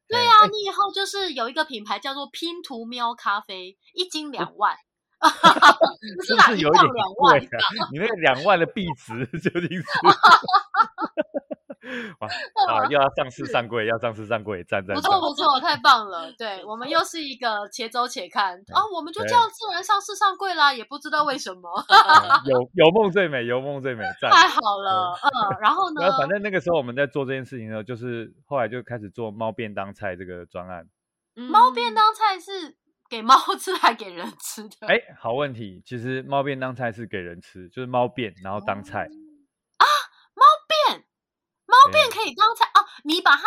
[0.07, 4.77] 对啊，你以后就是有一个品牌叫做拼图喵咖啡，一斤两 万。
[6.27, 6.85] 是不是有点
[7.17, 7.49] 贵？
[7.93, 9.85] 你那个两万的币值究竟是？
[12.21, 12.29] 哇
[12.81, 12.87] 啊！
[12.87, 14.95] 又要上市上柜，要上市上柜，赞赞！
[14.95, 16.33] 不错不错，太棒了！
[16.33, 21.71] 对我们又是一个且走且看啊，我们就这样自然上市上柜啦，也不知道为什么。
[22.47, 25.59] 有有梦最美，有梦最美，太好了，嗯。
[25.61, 26.11] 然后呢？
[26.19, 30.87] 反正那个时候我们在做这件事情的时候，就是后来就开始做猫便当菜这个专案。
[31.35, 32.77] 猫便当菜是
[33.11, 34.87] 给猫吃还给人吃的？
[34.87, 35.83] 哎，好问题。
[35.85, 39.09] 其实猫便当菜是给人吃，就是猫便然后当菜。
[41.85, 43.43] 猫便可以当菜哦，你把它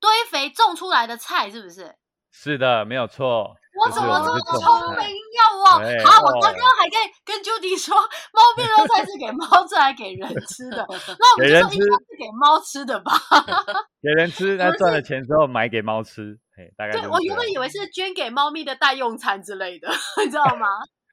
[0.00, 1.94] 堆肥种出来的菜是不是？
[2.30, 3.54] 是的，没有错。
[3.74, 5.48] 我怎么这么聪明呀？
[5.58, 5.64] 我
[6.04, 10.86] 好，我刚刚还在跟 Judy 说，猫便当菜是给猫吃还是给人吃的？
[11.18, 13.12] 那我们就说应该是给猫吃的吧？
[14.02, 16.92] 给人吃，那赚了钱之后买给猫吃，嘿，大概。
[16.92, 19.88] 对我原本以为是捐给猫咪的代用餐之类的，
[20.22, 20.66] 你知道吗？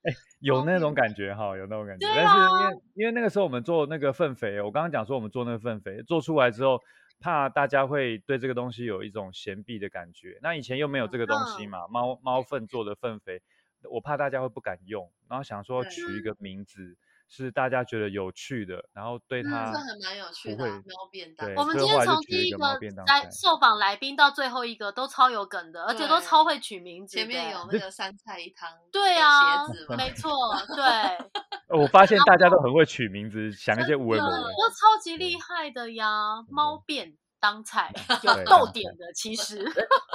[0.10, 2.08] 哎， 有那种感觉哈，有那种感觉。
[2.16, 6.80] 但是因为因为那个时候我们做那个粪肥，我刚刚讲说我们做那个粪肥做出来之后，
[7.20, 10.40] 怕大家会对这个东西有一种嫌避的感觉。
[10.42, 13.42] 那以前又没有这个东西嘛，猫猫粪做的粪肥，
[13.90, 16.98] 我怕大家会不敢用，然后想说取一个名字。
[17.30, 21.48] 是大家觉得有趣的，然后对他这很蛮有趣的猫便当。
[21.56, 27.16] 我们今天从第一个来受访来宾到最后一个都超有梗的，而且都超会 取名字。
[27.18, 29.64] 前面有那个三菜一汤，对啊，
[29.96, 30.32] 没 错，
[30.76, 31.80] 对。
[31.80, 36.44] 我发现大家都很会取名字，想一些无为某人，都超级厉害的呀。
[36.50, 39.64] 猫便当菜有逗点的，其实。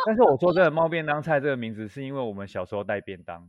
[0.04, 3.48] 但是我说这个猫便当菜这个名字，是因为我们小时候带便当。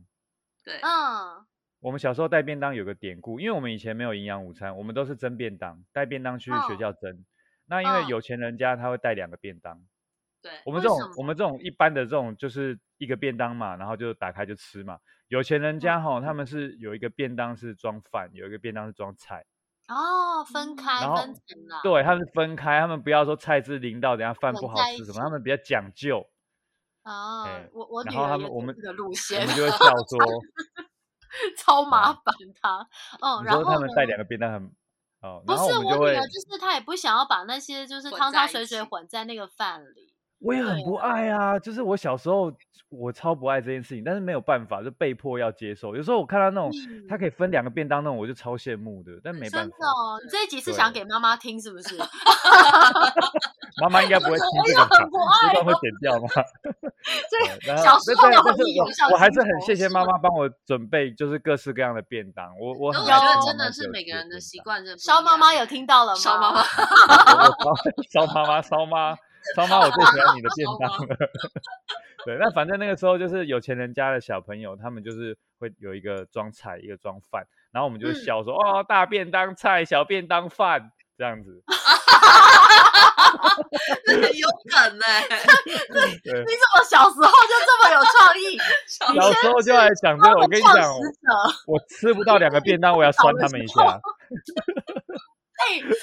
[0.64, 1.44] 对，嗯。
[1.86, 7.24] 我们小时候带便当有个典故，因为我们以前没有营养午餐，我们都是蒸便当，带便当去学校蒸。
[7.66, 9.80] 那因为有钱人家他会带两个便当，
[10.42, 14.98] 对，我们这种我们这种一般的这种就是一个便当嘛，然后就打开就吃嘛。
[15.28, 19.44] 有钱人家哈，他们是有一个便当是装饭，有一个便当是装菜。
[19.86, 21.82] 哦，分开分层了。
[21.84, 26.28] 对，他们分开，他们不要说菜汁淋到，等下饭不好吃什么，他们比较讲究。
[27.04, 30.42] 哦，我我然后他们我们的路线，我们就会笑说。
[31.56, 32.22] 超麻烦
[32.60, 32.88] 他，
[33.20, 34.72] 嗯，然后他们带两个便当很，
[35.20, 40.15] 哦，不是我女儿，就是他也不想要把那些就是汤汤水水混在那个饭里。
[40.46, 42.52] 我也很不爱啊，就是我小时候
[42.88, 45.96] 我超不爱这件事情，但是没有办法，就被迫要接受。
[45.96, 46.70] 有时候我看到那种
[47.08, 49.58] 他可以分两个便当那种，我就超羡慕的，但没办法。
[49.60, 49.86] 真的，
[50.24, 51.96] 你这一集是想给妈妈听是不是？
[53.82, 54.96] 妈妈应该不会 听这个吧？
[55.42, 56.28] 这段会剪掉吗？
[57.60, 58.80] 对，小时候的回忆，
[59.12, 62.46] 我还是很谢谢妈妈帮我准备，就是各式各样的便当。
[62.58, 64.96] 我我我觉得真的是每个人的习惯是。
[64.96, 66.18] 烧妈妈有听到了吗？
[66.18, 66.62] 烧妈妈，
[68.10, 69.14] 烧妈妈，烧妈，
[69.54, 71.16] 烧妈，我最喜欢你的便当了。
[72.26, 81.62] 对，那反正那个时候就是有钱人家的小朋友，他们就是会有一个装菜，一个装饭，然后我们就笑说：“哦，大便当菜，小便当饭，这样子。
[84.06, 85.04] ”很有梗呢。
[85.66, 85.70] 你
[86.24, 88.58] 怎么小时候就这么有创意？
[88.88, 90.92] 小时候就来想这个，我跟你讲，
[91.68, 93.80] 我吃不到两个便当，我要酸他们一下。
[93.82, 95.94] 哎，这。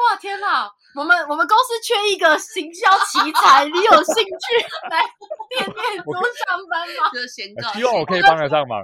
[0.00, 0.70] 哇天哪！
[0.96, 5.02] 我们我们公司缺一个行销奇才，你有兴趣来
[5.48, 7.10] 店面中上班吗？
[7.14, 8.82] 就先告，希望我可以帮得上忙。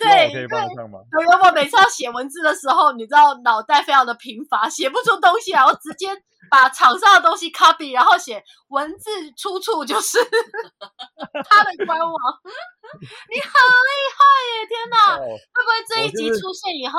[0.00, 1.00] 对，可以帮得上忙。
[1.12, 6.08] 有有，我每次要写文字的时候，你知道脑袋非常的贫乏，写不出东西来，我直接
[6.50, 10.18] 把场上的东西 copy，然后写文字出处就是
[11.48, 12.16] 他的官网。
[13.30, 14.66] 你很厉害耶！
[14.66, 16.98] 天哪，会不会这一集出现以后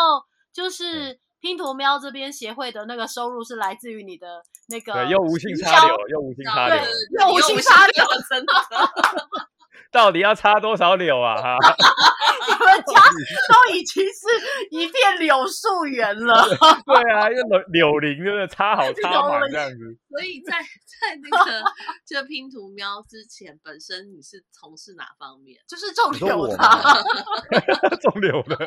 [0.54, 1.20] 就是？
[1.46, 6.84] 拼图喵这边协会的那个收入是来自于你的那个，对，又无性插柳，又无性插柳，
[7.20, 8.54] 又无性插柳，真的，
[9.94, 11.38] 到底要插多少柳啊？
[11.40, 11.56] 哈，
[12.48, 13.00] 你们家
[13.54, 16.48] 都已经是一片柳树园了。
[16.48, 19.78] 对啊，因为柳柳林真的插好 插满这样子。
[20.10, 21.64] 所以在在那个
[22.04, 25.62] 这拼图喵之前，本身你是从事哪方面？
[25.68, 26.58] 就是种柳的，
[28.02, 28.58] 种柳的。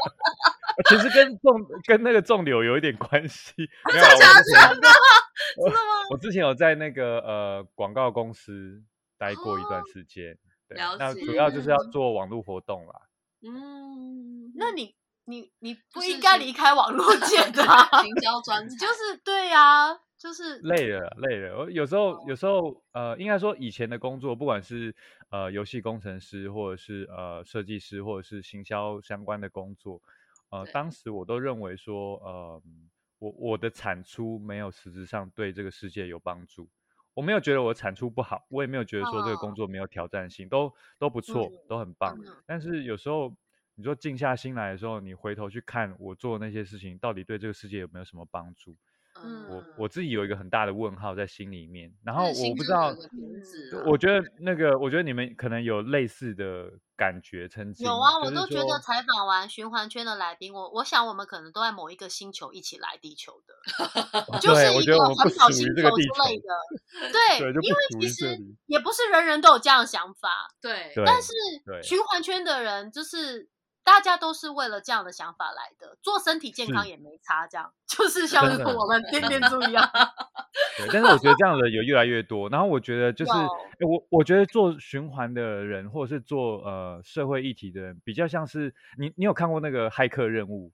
[0.86, 3.52] 其实跟种跟那个种柳有一点关系，
[3.90, 4.08] 真的
[4.66, 4.88] 真的
[5.72, 5.76] 吗？
[6.10, 8.82] 我之前有在那个呃广告公司
[9.16, 10.38] 待过一段时间，
[10.68, 12.92] 对，那主要就是要做网络活动啦。
[13.42, 21.58] 嗯，那你你你不应该离开网络界的行销专， 就是对呀，就是累了累了。
[21.58, 24.94] 我有时候有时候呃，应该说以前的工作，不管是
[25.30, 30.00] 呃游戏工程师，或者是呃设计师，或者是行销相关的工作。
[30.50, 32.62] 呃，当时我都认为说，呃，
[33.18, 36.68] 我我的产出没有实质上对这个世界有帮助，
[37.14, 42.16] 我没有觉得我产出不好，我也没有觉得说这个工作没有挑战性，都都不错，都很棒。
[42.46, 43.34] 但是有时候
[43.74, 48.76] 你说静下心来的时候，你回头去看我做的那些事情，到底对这个世界有没有什么帮助？
[49.24, 49.48] 嗯。
[49.48, 49.64] 我。
[49.76, 52.92] 我自己有一个很大的问号在心里面，然后我不知道，
[53.86, 63.54] 我觉得那个，我觉得你们可能有类似的感觉，曾经有啊，我都觉得采访完循环圈的来宾，我我想我们可能都在某一个星球一起来地球的，
[64.42, 70.28] 就是一个环保星球之类的，对，因为其实也不是人人都有这样的想法，
[70.60, 71.32] 对，但是
[71.82, 73.48] 循环圈的人就是。
[73.88, 79.82] 大家都是为了这样的想法来的，做身体健康也没差，这样 就是像我们天天猪一样。
[80.76, 82.50] 对，但是我觉得这样的有越来越多。
[82.50, 90.70] 然后我觉得就是我，我觉得做循环的人，或者是做呃社会议题的人，比较像是你，你有看过那个骇客任务？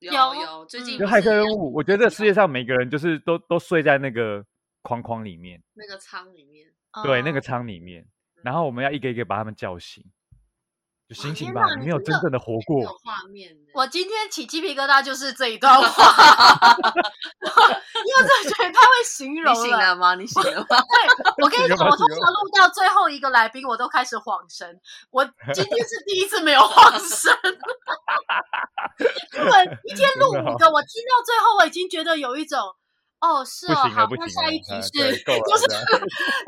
[0.00, 4.44] 有有，最近就骇客任务，我觉得世界上每个人就是都都睡在那个
[4.82, 6.66] 框框里面，那个舱里面，
[7.04, 8.04] 对，那个舱里面，
[8.42, 10.04] 然后我们要一个一个把他们叫醒。
[11.08, 12.84] 就醒醒吧，你没有真正的活过。
[13.02, 16.76] 画面，我今天起鸡皮疙瘩就是这一段 话，
[17.40, 19.58] 因为这觉得太会形容了。
[19.58, 20.14] 你醒了吗？
[20.16, 20.66] 你醒了吗？
[20.76, 24.78] 对，我跟你讲，我通常录到最后一个来宾，我都开始晃神。
[25.10, 27.34] 我今天是第一次没有晃神。
[29.32, 32.60] 因为一天录五个，我听到最后，我已经觉得有一种
[33.20, 34.90] 哦，是哦，好，那下一题是，
[35.24, 35.66] 就是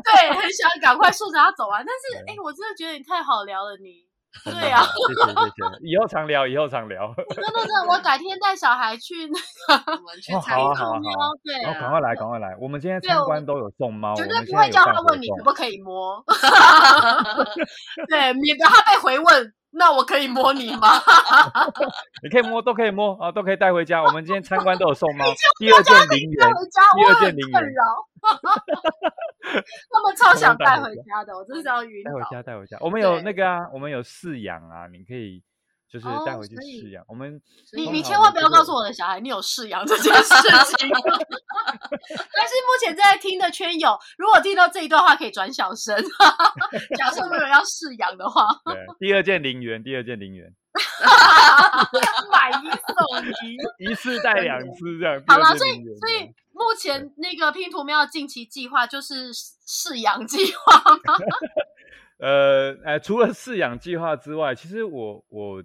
[0.04, 1.82] 对，很想赶快顺着他走完。
[1.86, 4.09] 但是，哎，我真的觉得你太好聊了，你。
[4.46, 7.12] 对啊，谢谢谢谢，以后常聊，以后常聊。
[7.34, 9.38] 真的真的，我改天带小孩去那
[9.76, 16.24] 个，哦，好啊好啊好啊，对，赶快来赶快来，我们今天参观都有送猫，绝对不会叫他问你可不可以摸，
[18.08, 19.52] 对，免得他被回问。
[19.72, 20.88] 那我可以摸你吗？
[22.22, 24.02] 你可以摸，都可以摸啊，都可以带回家。
[24.04, 25.24] 我们今天参观都有送猫，
[25.58, 26.48] 第二件零元，
[26.96, 27.62] 第二件零元。
[29.90, 32.02] 他们超想带回家的，我真是要晕。
[32.04, 32.76] 带回家，带回家。
[32.80, 35.42] 我们有那个啊，我们有饲养啊，你可以。
[35.90, 37.04] 就是带回去饲养。
[37.08, 37.40] 我们
[37.72, 40.34] 你你千万不要告诉我的小孩你有饲养这件事
[40.78, 40.88] 情。
[42.32, 45.94] 但是目前在听的圈友，如果听到这一段话，可以转小声。
[46.96, 50.54] 假设没有要饲养的话，对，第二件零元，第二件零元，
[52.30, 52.96] 买一送
[53.48, 55.22] 一，一次带两次这样。
[55.26, 61.16] 好了，所以所以目前那个拼图喵近期计划就是饲养计划吗？
[62.20, 65.62] 呃，哎，除了饲养计划之外，其实我我。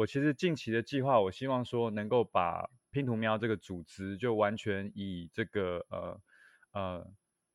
[0.00, 6.20] 我其实近期的计划，我希望说能够把拼图喵这个组织就完全以这个呃
[6.72, 7.06] 呃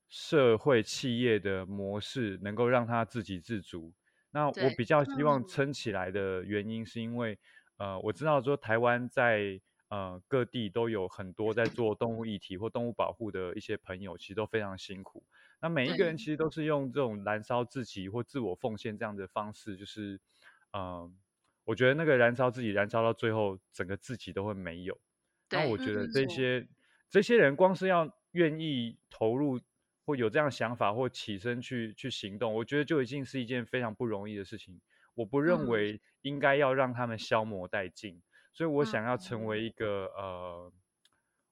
[0.09, 3.91] 社会企业的模式能够让它自给自足。
[4.29, 7.39] 那我比较希望撑起来的原因，是因为
[7.77, 15.25] 呃，我知道说台湾在呃各地都有很多在做动物议题或动物保护的一些朋友，其实都非常辛苦。
[15.61, 20.19] 那每一个人其实都是用这种燃烧自己或自我奉献这样的方式，就是
[20.73, 21.17] 嗯，
[21.65, 24.97] 我觉得那个燃烧自己，燃烧到最后，整个自己都会没有。
[25.51, 26.65] 那我觉得这些
[27.09, 29.59] 这些人光是要愿意投入。
[30.07, 34.79] 或有这样想法，或起身去去行动，我觉得就已经是一件非常不容易的事情。
[35.15, 38.21] 我不认为应该要让他们消磨殆尽，
[38.53, 40.71] 所以我想要成为一个呃，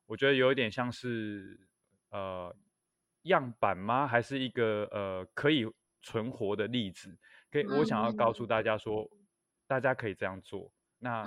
[0.05, 1.67] 我觉得有一点像是
[2.11, 2.55] 呃
[3.23, 4.05] 样板吗？
[4.05, 5.65] 还是一个呃可以
[6.03, 7.17] 存活的例子？
[7.51, 9.09] 可以，我想要告诉大家说，
[9.67, 10.71] 大家可以这样做。
[10.99, 11.25] 那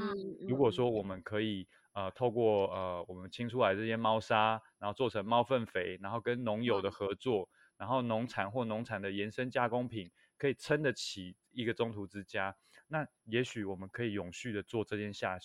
[0.48, 1.66] 如果说我们可以。
[1.96, 12.54] 呃，透过呃我们清出来这些猫砂，然后做成猫粪肥，然后跟农友的合作，然后农产或农产的延伸加工品，可以撑得起一个中途之家。
[12.88, 15.38] 那也许我们可以永续的做这件下，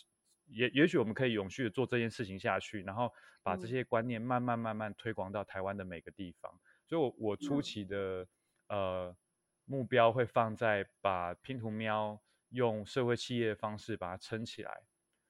[0.48, 3.14] 也也许我们可以永续的做这件事情下去，然后
[3.44, 6.52] 把这些观念慢慢慢慢推广到台湾的每个地方。
[6.86, 8.28] 所以，我我初期的
[8.68, 9.16] 呃
[9.64, 12.22] 目标会放在把拼图喵
[12.52, 14.84] 用社会企业的方式把它撑起来。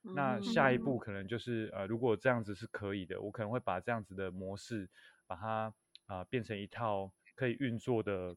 [0.03, 4.89] 那下一步可能就是呃，如果这样子是可以的，我可能会把这样子的模式，
[5.28, 5.74] 把它
[6.07, 8.36] 啊变成一套可以运作的，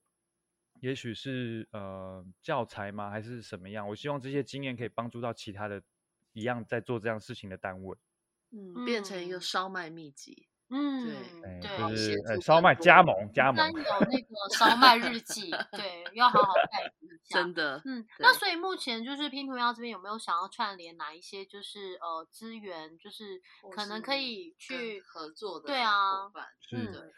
[0.81, 3.89] 也许是呃教材吗，还是什么样？
[3.89, 5.83] 我希望这些经验可以帮助到其他的
[6.35, 7.97] 一样在做这样事情的单位，
[8.51, 10.49] 嗯，变成一个烧麦秘籍。
[10.77, 13.79] 嗯，对，就是烧麦加盟加盟，有
[14.11, 17.39] 那个 烧麦日记，对，要好好带一下。
[17.41, 23.41] 真的，嗯，那所以目前就是拼图喵这边有没有想要串联哪一些就是呃资源，就是
[23.73, 25.69] 可能可以去合作的？
[25.69, 26.29] 对啊，
[26.61, 27.13] 是，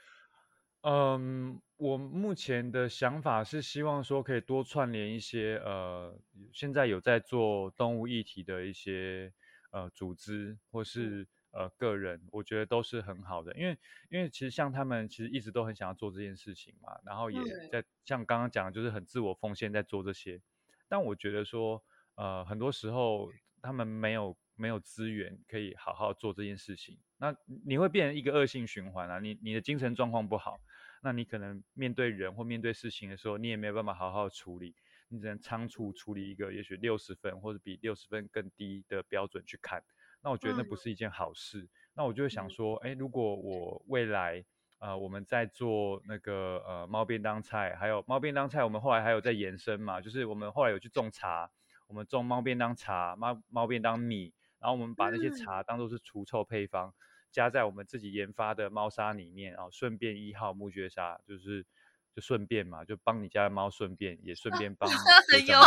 [0.83, 6.15] 嗯，我目前的想法是希望说可以多串联一些呃，
[6.53, 9.33] 现在有在做动物议题的一些
[9.73, 11.27] 呃组织或是。
[11.57, 13.79] 呃，个人我觉得都是很好的，因为
[14.11, 17.41] 因为其实像他们其实一直都很想要做这件事情嘛，然后也
[17.73, 20.43] 在像刚刚讲的，就是很自我奉献在做这些。
[20.87, 21.83] 但我觉得说，
[22.17, 23.33] 呃，很多时候
[23.63, 27.35] 他们没有没有资源可以好好做这件事情，那
[27.65, 29.19] 你会变成一个恶性循环啊。
[29.19, 30.61] 你你的精神状况不好，
[31.03, 34.75] 那你可能面对人或面对事情的时候，你也没有办法好好处理，
[35.09, 39.83] 你只能仓促处理一个也许六十分或者比六十分更低的标准去看。
[40.27, 41.69] 那我觉得那不是一件好事。
[41.95, 44.45] 那我就想说，哎，如果我未来，
[44.81, 51.49] 呃，我们在做那个呃猫便当菜，还有猫便当菜，我们后来还有在延伸嘛，就是我们后来有去种茶，
[51.87, 56.93] 我们种猫便当茶、猫猫便当米，然后我们把那些茶当做是除臭配方，
[57.31, 61.65] 加在我们自己研发的猫砂里面，然后顺便一号木屑砂，就是
[62.13, 64.91] 就顺便嘛，就帮你家的猫顺便，也顺 便帮。
[64.91, 65.61] 很有，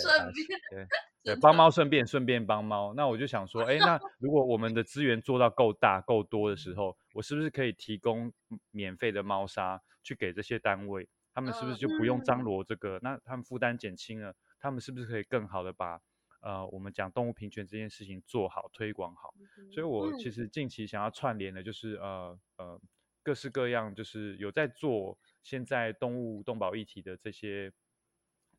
[0.00, 0.88] 顺便
[1.26, 1.34] 对。
[1.34, 8.32] 对，帮猫顺便顺便帮猫，那我就想说，哎，那如果我们的资源做到够大够多的时候，我是不是可以提供
[8.70, 11.08] 免费的猫砂去给这些单位？
[11.34, 13.00] 他们是不是就不用张罗这个？
[13.02, 16.00] 那他们负担减轻了，他们是不是可以更好的把
[16.40, 19.34] 呃我们讲动物平权这件事情做好推广好？
[19.72, 22.80] 所以我其实近期想要串联的就是呃呃
[23.24, 27.72] 各式各样，就是有在做现在动物动保议题的这些。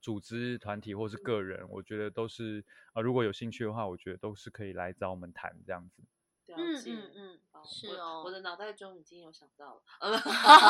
[0.02, 6.04] 组织团体或是个人，我觉得都是啊，如果有兴趣的话，我觉得都是可以来找我们谈这样子。
[6.56, 9.82] 嗯嗯嗯，是哦，我的脑袋中已经有想到了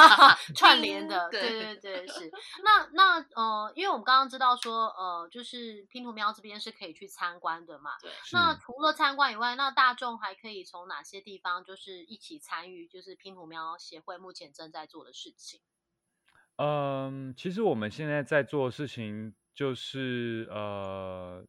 [0.55, 2.31] 串联的，对对对，是。
[2.63, 7.91] 那那呃，因为我们刚刚知道说呃，就是拼图喵这边是可以去参观的嘛。
[8.01, 8.11] 对。
[8.33, 15.61] 那除了参观以外，那大众还可以从哪些地方就是一起参与，就是拼图喵协会目前正在做的事情？
[16.57, 21.45] 嗯，其实我们现在在做的事情就是呃，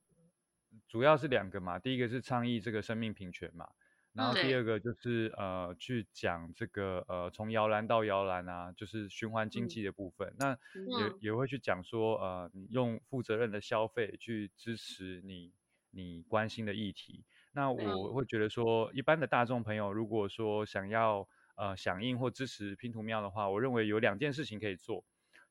[0.87, 1.79] 主要是两个嘛。
[1.79, 3.67] 第一个是倡议这个生命平权嘛，
[4.13, 10.35] 然后第二个就是呃，去讲这个呃，从摇篮到摇篮啊，就是循环经济的部分。
[10.39, 10.59] 那
[10.99, 15.55] 也也会去讲说呃，你用负责任的消费去支持你
[15.91, 17.25] 你关心的议题。
[17.53, 21.27] 那我会觉得说，一般的大众朋友如果说想要。
[21.59, 25.05] 呃，响应或支持拼图喵的话，我认为有两件事情可以做。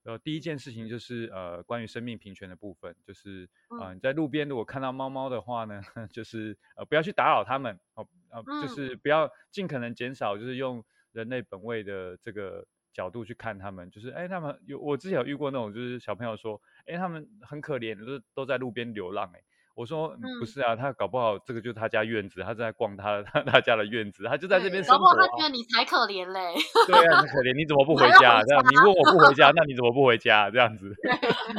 [0.04, 3.50] 呃，第一件事情就是呃，关于生命平权的部分，就是
[3.82, 5.82] 呃，你在路边如果看到猫猫的话呢，
[6.14, 10.82] 就是呃，不要去打扰它们哦，呃，就是不要尽可能减少，就是用
[11.12, 13.92] 人类本位的这个角度去看它们。
[13.92, 19.44] 就是哎，他们有我之前有遇过那种，就是小朋友说，哎，他们很可怜，都都在路边流浪，哎。
[19.78, 25.06] 我说不是啊，他搞不好这个就是他家院子，他正在逛他他他家的院子，他就在这边生活。
[25.06, 26.56] 搞不好他觉得你才可怜嘞。
[26.88, 28.42] 对啊，很可怜，你怎么不回家？
[28.42, 30.50] 这样你问我不回家，那你怎么不回家？
[30.50, 30.96] 这样子，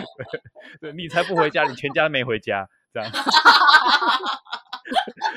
[0.82, 3.08] 对，你才不回家，你全家没回家，这样。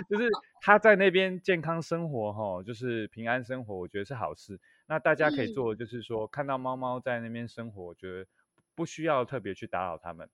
[0.10, 0.28] 就是
[0.62, 4.60] 他在那边健康生活哈，就是平安生活，我觉得是好事。
[4.88, 8.26] 那大家可以做，就是说看到猫猫在那边生活，我觉得
[8.74, 10.28] 不需要特别去打扰它们。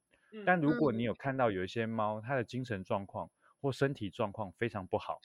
[0.44, 3.30] 但如果你有看到有一些猫，它的精神状况
[3.62, 5.20] 或身体状况非常不好，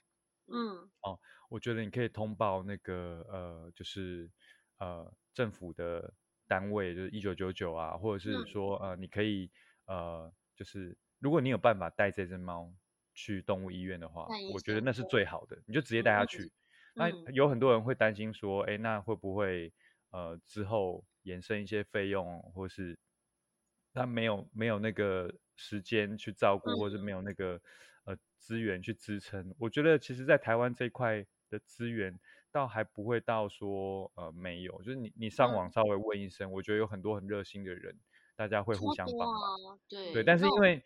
[0.47, 4.31] 嗯，哦，我觉得你可以通报那个呃，就是
[4.79, 6.15] 呃政府的
[6.49, 9.51] 单位，就是一九九九啊，或者是说呃，你可以
[9.87, 12.73] 呃，就是如果你有办法带这只猫
[13.15, 16.53] 去动物医院的话，我觉得那是最好的，你就直接带它去。
[16.95, 19.73] 那有很多人会担心说，哎，那会不会
[20.11, 22.99] 呃之后延伸一些费用，或是？
[23.95, 27.61] 他没有没有那个时间去照顾，或者没有那个
[28.05, 29.55] 呃资源去支撑。
[29.59, 32.19] 我觉得其实，在台湾这一块的资源，
[32.51, 37.95] 倒还不会到说呃没有，就是你你上网稍微问一声，我觉得有很多很热心的人，
[38.37, 39.79] 大家会互相帮忙。
[39.89, 40.83] 对对，但是因为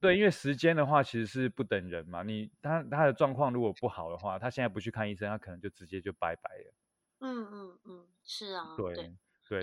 [0.00, 2.22] 对，因为时间的话，其实是不等人嘛。
[2.24, 6.74] 你他他的状况如果不好的话，他现在不去看医生，他可能就直接就拜拜了。
[7.20, 9.04] 嗯嗯嗯，是啊，对。
[9.04, 9.12] 对，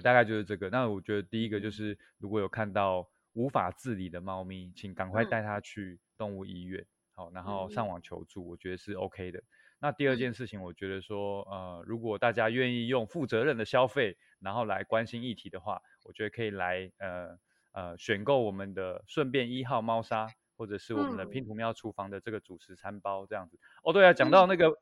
[0.01, 0.69] 大概就是这个。
[0.69, 6.85] 那我觉得第一个就是，如果有看到无法自理的猫咪，请赶快带它去动物医院，
[7.15, 9.41] 好，然后上网求助，我觉得是 OK 的。
[9.79, 17.39] 那第二件事情，我觉得说，呃，如果大家愿意用负责任的消费，然后来关心议题的话，我觉得可以来，呃
[17.71, 20.27] 呃，选购我们的顺便一号猫砂，
[20.57, 23.57] 或者是我们的拼图喵厨房的这个主食餐包这样子。
[23.83, 24.77] 哦，对啊，讲到那个。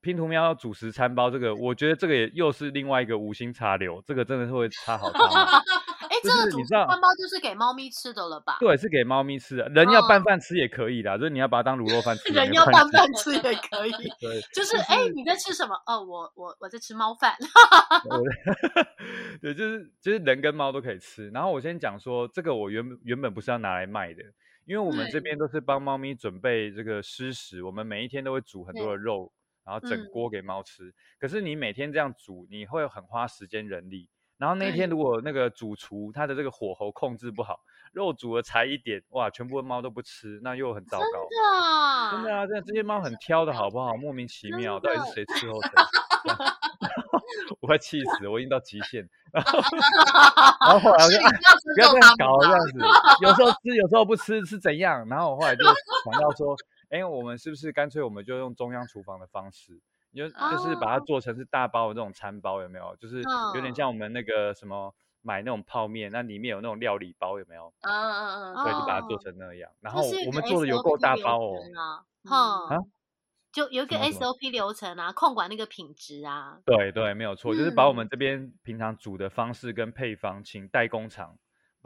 [0.00, 5.22] 拼图喵主食餐包，这个我觉得这个也又是另外一个无心插柳，这个真的是会插好长。
[6.08, 8.56] 哎，这个主食餐包就是给猫咪吃的了吧？
[8.60, 12.32] 对，是给猫咪吃的，人要拌饭吃也可以的，就是你要把它当卤肉饭吃。
[12.32, 13.92] 人要拌饭吃也可以。
[14.20, 15.74] 对，就是哎，你在吃什么？
[15.86, 17.34] 哦，我我我在吃猫饭。
[19.42, 21.28] 对， 就是就是人跟猫都可以吃。
[21.30, 24.22] 然后我先讲说，这个我原原本不是要拿来卖的，
[24.64, 29.30] 因为我们这边都是帮猫咪准备这个湿食，我们每一天都会煮很多的肉。
[29.68, 34.08] 然后整锅给猫吃，可是你每天这样煮，你会很花时间人力。
[34.38, 37.60] 然后那天如果那个主厨他的这个火候控制不好，
[37.92, 41.28] 肉煮了才一点，哇，全部的猫都不吃，那又很糟糕。
[42.12, 43.94] 真的，真的啊，这这些猫很挑的好不好？
[43.94, 45.70] 莫名其妙，到底是谁伺候谁？
[47.60, 49.06] 我快气死，我已经到极限。
[49.34, 51.18] 然后后来我就
[51.74, 52.78] 不要这样搞这样子，
[53.20, 55.06] 有时候吃，有时候不吃是怎样？
[55.10, 56.56] 然后我后来就想到说。
[56.90, 59.80] 哎，我们是不是干脆我们就用中央厨房的方式，
[60.14, 62.96] 就就是把它做成是大包的这种餐包，有没有？
[62.96, 63.22] 就是
[63.54, 67.72] 有点像我们那个什么买那种泡面，那里面有那种料理包，有没有？
[67.82, 68.64] 嗯嗯嗯。
[68.64, 69.70] 对，就把它做成那样。
[69.80, 71.56] 然后我们做的有够大包哦。
[72.24, 72.78] 哈。
[73.50, 76.58] 就有一个 SOP 流程啊，控管那个品质啊。
[76.66, 81.38] 对对，没有错，就是把我们这边平常煮的方式跟配方，请代工厂。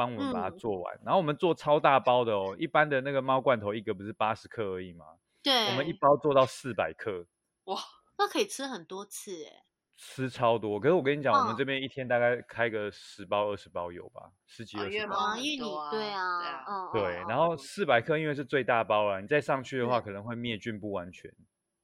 [0.03, 2.57] 帮我们把它做完，然后我们做超大包的哦。
[2.59, 5.07] 一般的那个猫罐头一个不是八十克而已吗？
[5.43, 7.25] 对，我们一包做到四百克，
[7.65, 7.79] 哇，
[8.19, 9.65] 那可以吃很多次哎，
[9.97, 10.81] 吃超多。
[10.81, 15.37] 可是我跟你讲，我们这边一天大概开个十包二十包有吧，十几二十包。
[15.37, 17.03] 因为你对啊，嗯，对。
[17.29, 21.31] 然后四百克因为是最大包了，你再上去的话可能会灭菌不完全。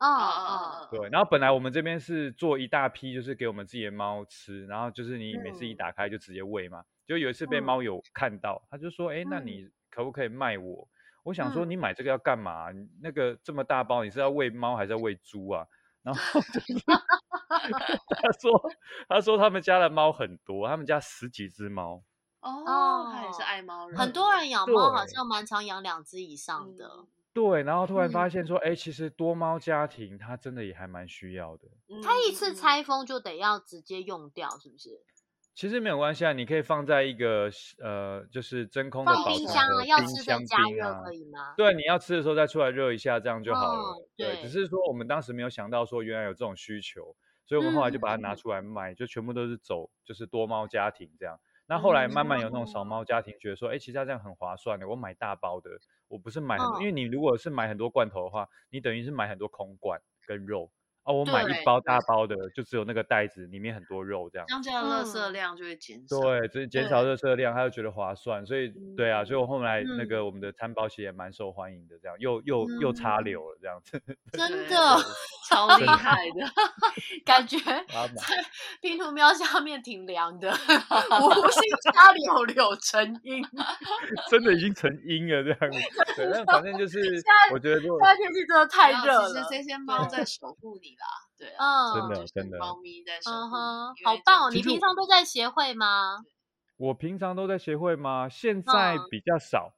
[0.01, 1.09] 哦哦，对。
[1.11, 6.85] 然后本来我们这边是做一大批，就是给我们自己的猫吃，然后就是你每次一打开就直接喂嘛。
[7.09, 10.87] 就有一次被猫友看到，他就说：“哎，那你可不可以卖我？”
[11.25, 12.67] 我想说：“你买这个要干嘛？
[13.03, 15.67] 那个这么大包，你是要喂猫还是要喂猪啊？”
[16.05, 16.21] 然后
[18.09, 18.71] 他说
[19.09, 22.03] ：“他说他们家的猫很多，他们家十几只猫。”
[22.41, 23.99] 哦，他也是爱猫人。
[23.99, 27.07] 很多人养猫好像蛮常养两只以上的。
[27.33, 31.69] 对，然后突然发现说：“哎，其实多猫家庭它真的也还蛮需要的。”
[32.03, 34.91] 它一次拆封就得要直接用掉，是不是？
[35.59, 37.51] 其实没有关系啊，你可以放在一个
[37.83, 41.53] 呃，就是真空的保冰箱啊，要吃的加热可以吗？
[41.57, 44.09] 对，你要吃的时候再出来热一下，这样就好了。
[44.17, 51.37] 对，只是说我们当时没有想到说原来有这种需求，所以我们后来就把它拿出来卖，就全部都是走就是多猫家庭这样。
[51.67, 55.71] 那后来慢慢有那种少猫家庭觉得说，哎，其实这样很划算的，我买大包的，
[56.07, 60.71] 我不是买很多，因为你如果是买很多罐头的话，你等于是买很多空罐跟肉。
[61.09, 66.21] 哦，我买一包大包的，就只有那个袋子里面很多肉这样，这样热色量就会减少。
[66.21, 73.99] 对，所以减少热色量，他就觉得划算，所以对啊，所以我后来那个我们的餐包其实也蛮受欢迎的，这样又又又插流了这样子，
[74.33, 74.77] 真的
[75.49, 76.47] 超厉害的
[77.25, 77.57] 感觉，
[78.83, 81.63] 拼图 喵下面挺凉的，无心
[81.95, 83.43] 插柳柳成荫，
[84.29, 85.79] 真的已经成荫了这样子，
[86.17, 86.99] 对，但反正就是
[87.53, 90.07] 我觉得，现在天气真的太热了，其实这些猫。
[90.09, 90.97] 在守护你。
[91.39, 93.55] 对啊，真的真的，猫咪在守护，
[94.05, 94.51] 好棒哦！
[94.51, 96.19] 你平常都在协会吗？
[96.77, 98.29] 我平常都在协会吗？
[98.29, 99.73] 现在比较少。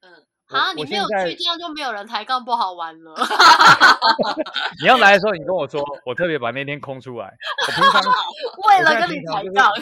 [0.00, 0.12] 嗯，
[0.48, 3.14] 啊，你没有去，这样就没有人抬杠，不好玩了。
[4.80, 7.34] 你要来的时候，你跟我说，我特别把那天空出来。
[7.66, 8.02] 我平常
[8.68, 9.72] 为了跟你抬杠，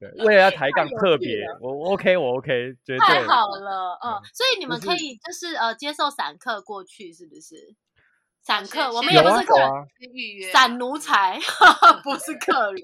[0.00, 3.96] 对，为了要抬杠，特别我 OK，我 OK，绝对太好了。
[4.04, 7.76] 嗯，所以你们可以就是呃接受散客过去，是不是？
[8.42, 11.38] 散客，我们也 不是客人，散奴才
[12.02, 12.82] 不是客人。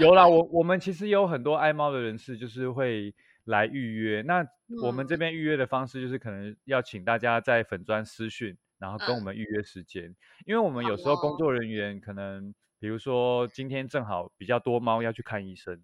[0.00, 3.12] 有啦，我我们其实有很多爱猫的人士，就是会
[3.44, 4.22] 来预约。
[4.22, 4.46] 那
[4.82, 10.14] 我们这边预约的方式，就是可能要请大家在粉砖私讯，然后跟我们预约时间。
[10.46, 15.82] 因为我们有时候工作人员可能，比如说今天正好比较多猫要去看医生。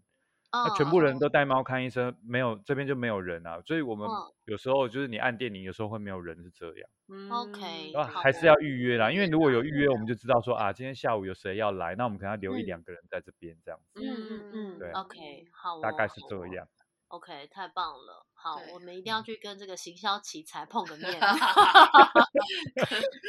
[0.53, 4.09] 那全部人都带猫看医生，没有这边就没有人啊，所以我们
[4.47, 6.89] 有时候就是你按电铃，有时候会没有人是这样。
[7.31, 7.93] OK，
[8.23, 14.01] 还是要预约啦，因为如果有预约，我们就知道说啊，今天下午有谁要来，那我们可能要留一两个人在这边这样子。
[14.01, 16.67] 嗯嗯嗯，对，OK，好，大概是这样。
[17.09, 21.13] OK，太棒了，好，我们一定要去跟这个行销奇才碰个面。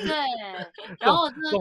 [0.07, 0.15] 对，
[0.99, 1.59] 然后我真的就。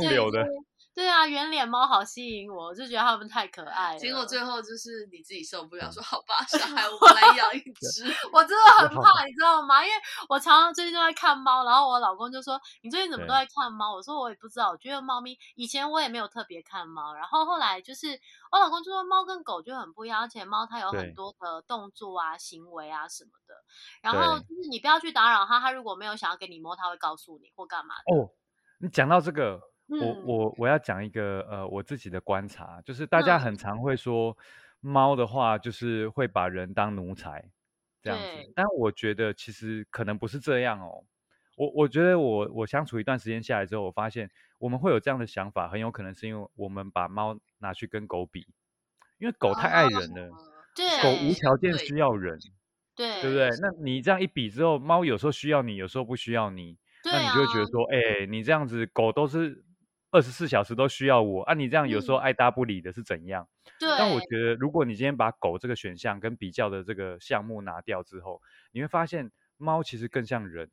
[0.96, 3.98] 对啊，圆脸猫好吸引我，我就觉得它们太可爱了。
[3.98, 8.06] 结果最后就是你自己受不了，说好吧，小孩 我们来养一只。
[8.32, 9.84] 我真的很怕，你知道吗？
[9.84, 9.94] 因为
[10.26, 18.18] 我常常最近都在看猫，然后我老公就说：“你最近怎么都在看猫？”我说：“我也不知道，我觉得猫咪以前我也没有特别看猫，然后后来就是
[18.50, 23.54] 我老公就说猫跟狗就很不一样，而且猫它有很多的动作啊、行为啊什么的。
[24.00, 27.96] 然后就是你不要去打扰它，它如果没有想要给你摸，它会告诉你或干嘛。
[28.06, 28.32] 哦，
[28.80, 29.60] 你讲到这个。
[29.88, 34.36] 我我我要讲一个呃我自己的观察，就是大家很常会说
[34.80, 37.44] 猫的话就是会把人当奴才
[38.02, 41.04] 这样子，但我觉得其实可能不是这样哦。
[41.56, 44.28] 我我觉得我我相处一段时间下来之后，我发现
[44.58, 48.44] 我们会有这样的想法，很有可能是因为我们把猫拿去跟狗比，
[49.18, 50.30] 因为狗太爱人了，
[50.74, 52.36] 对，狗无条件需要人，
[52.96, 53.50] 对，对不对？
[53.62, 59.64] 那你这样一比之后，猫有时候需要你，有时候不需要你，那你就会觉得说，哎，你这样子狗都是。
[60.16, 61.52] 二十四小时都需要我啊！
[61.52, 63.46] 你这样有时候爱搭不理的是怎样？
[63.78, 63.86] 对。
[63.98, 68.40] 但我觉得，如果你今天把狗这个选项跟比较的这个项目拿掉之后，
[68.72, 70.70] 你会发现猫其实更像人。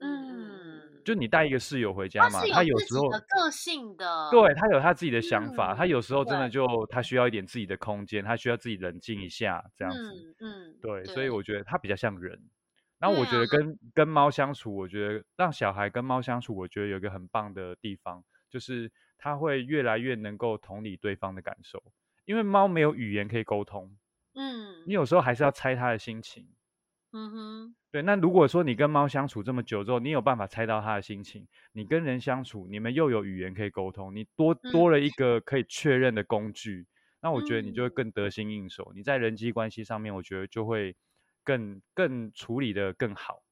[0.00, 1.02] 嗯。
[1.04, 10.36] 就你带一个室友回家嘛，他有时候个性的，对他有他自己的想法，他有时候真的就他需要一点自己的空间，他需要自己冷静一下这样子。
[10.40, 10.78] 嗯。
[10.80, 12.38] 对，所以我觉得他比较像人。
[13.00, 13.46] 那我觉得。
[13.46, 21.82] 跟跟猫相处，我觉得让小孩跟猫相处，我觉得有一个很棒的地方，就是他会越来越能够同理对方的感受，
[22.24, 23.96] 因为猫没有语言可以沟通，
[24.34, 24.92] 嗯，你。
[24.94, 26.48] 有时候还是要猜它的心情，
[27.12, 28.02] 嗯哼，对。
[28.02, 36.86] 那如果说你跟猫相处这么久之后，你有办法猜到它的心情，你跟人相处，你们又有语言可以沟通，你多多了一个可以确认的工具，
[37.22, 40.94] 那我觉得你就会更得心应手，你在人际关系上面，我觉得就会。
[41.48, 43.42] 更更处理的更好，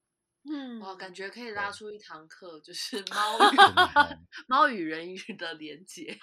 [0.47, 3.57] 嗯，哇，感觉可以拉出一堂课，就是 猫 与
[4.47, 6.15] 猫与人鱼的连接，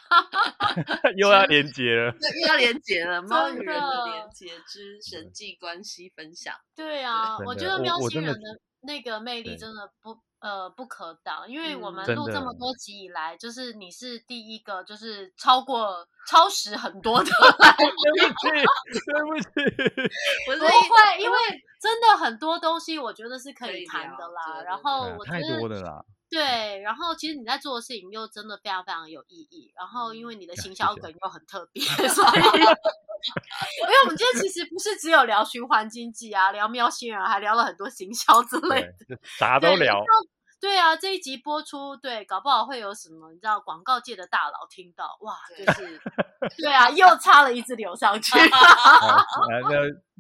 [1.19, 5.33] 又要连接了，又要连接了，猫与人的连接之神。
[5.33, 10.23] 迹关系分享，对啊，我觉得喵星人的那个魅力真的不。
[10.45, 17.31] 呃，不可挡，因为我们录这么多集以来，就是你是第一个，就是超过超时很多的。
[17.33, 18.51] 对不起，
[19.09, 19.49] 对不起，
[20.45, 21.39] 不会，因为
[21.81, 24.63] 真的很多东西，我觉得是可以谈的啦。
[24.67, 26.05] 然后我太多的啦。
[26.29, 29.73] 对，然后其实你在做的事情又真的非常非常有意义。
[29.75, 40.05] 然后因为你的行销梗又很特别，所以，因为我们今天其实不是只有聊循环经济啊，聊喵星人，还聊了很多行销之类的，啥都聊。
[40.65, 46.01] 对啊，这一集播出，对，搞不好会有什么，你知道，广告界的大佬听到，哇，就是，
[46.57, 48.33] 对啊，又插了一支流上去。
[49.69, 49.71] 那，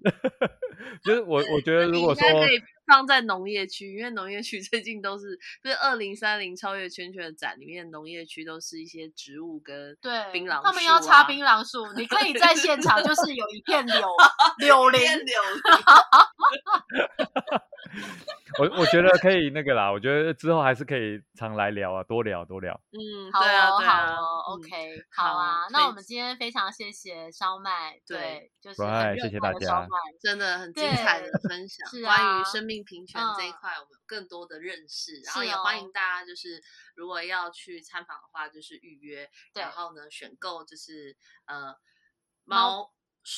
[1.02, 14.06] 就是我，我觉得如果说可以放在农业区，因为农业区最近都是，就是二零三零超越圈圈的展里面，农业区都是一些植物跟对槟榔，他们要插槟榔树，你可以在现场就是有一片柳
[14.58, 15.62] 柳 林，柳林。
[18.60, 22.80] 我我觉得可以那个啦，我觉得之后还是可以常来聊啊，多聊多聊。
[22.92, 25.66] 嗯，好哦，好哦，OK，好啊。
[25.70, 28.76] 那我们今天非常谢谢烧麦，对，就是
[29.20, 29.86] 谢谢大家，
[30.20, 35.20] 真的很精彩的分享，关于生命平权这一块，我们有更多的认识。
[35.26, 36.62] 然后也欢迎大家，就是
[36.94, 41.16] 如果要去参访的话，就是预约，然后呢选购就是
[41.46, 41.74] 呃
[42.44, 42.92] 猫。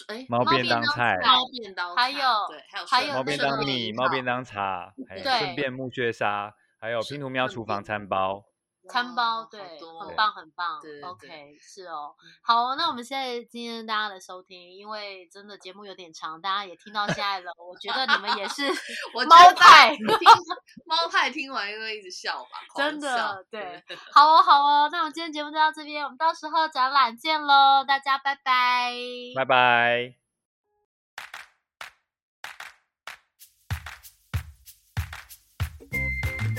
[0.08, 2.18] 哎，猫便当菜，猫便当，还有
[2.48, 8.44] 对，还有还有猫便当米，猫便当茶，还有顺便木屑沙，还有拼图喵厨房餐包。
[8.88, 9.60] 餐包对，
[10.00, 18.66] 很棒很棒，OK 是哦，好，那我们现在今天大家的收听，因为真的节目有点长，大家也听到现在了，我觉得你们也是
[19.14, 19.96] 我猫派，
[20.86, 23.82] 猫派听完又会一直笑吧，真的对，
[24.12, 28.92] 好哦好哦，那我们今天节目就到这边，我们到时候展览见喽，大家拜拜，
[29.34, 30.14] 拜拜。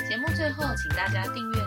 [0.09, 1.66] 节目最后，请大家订阅。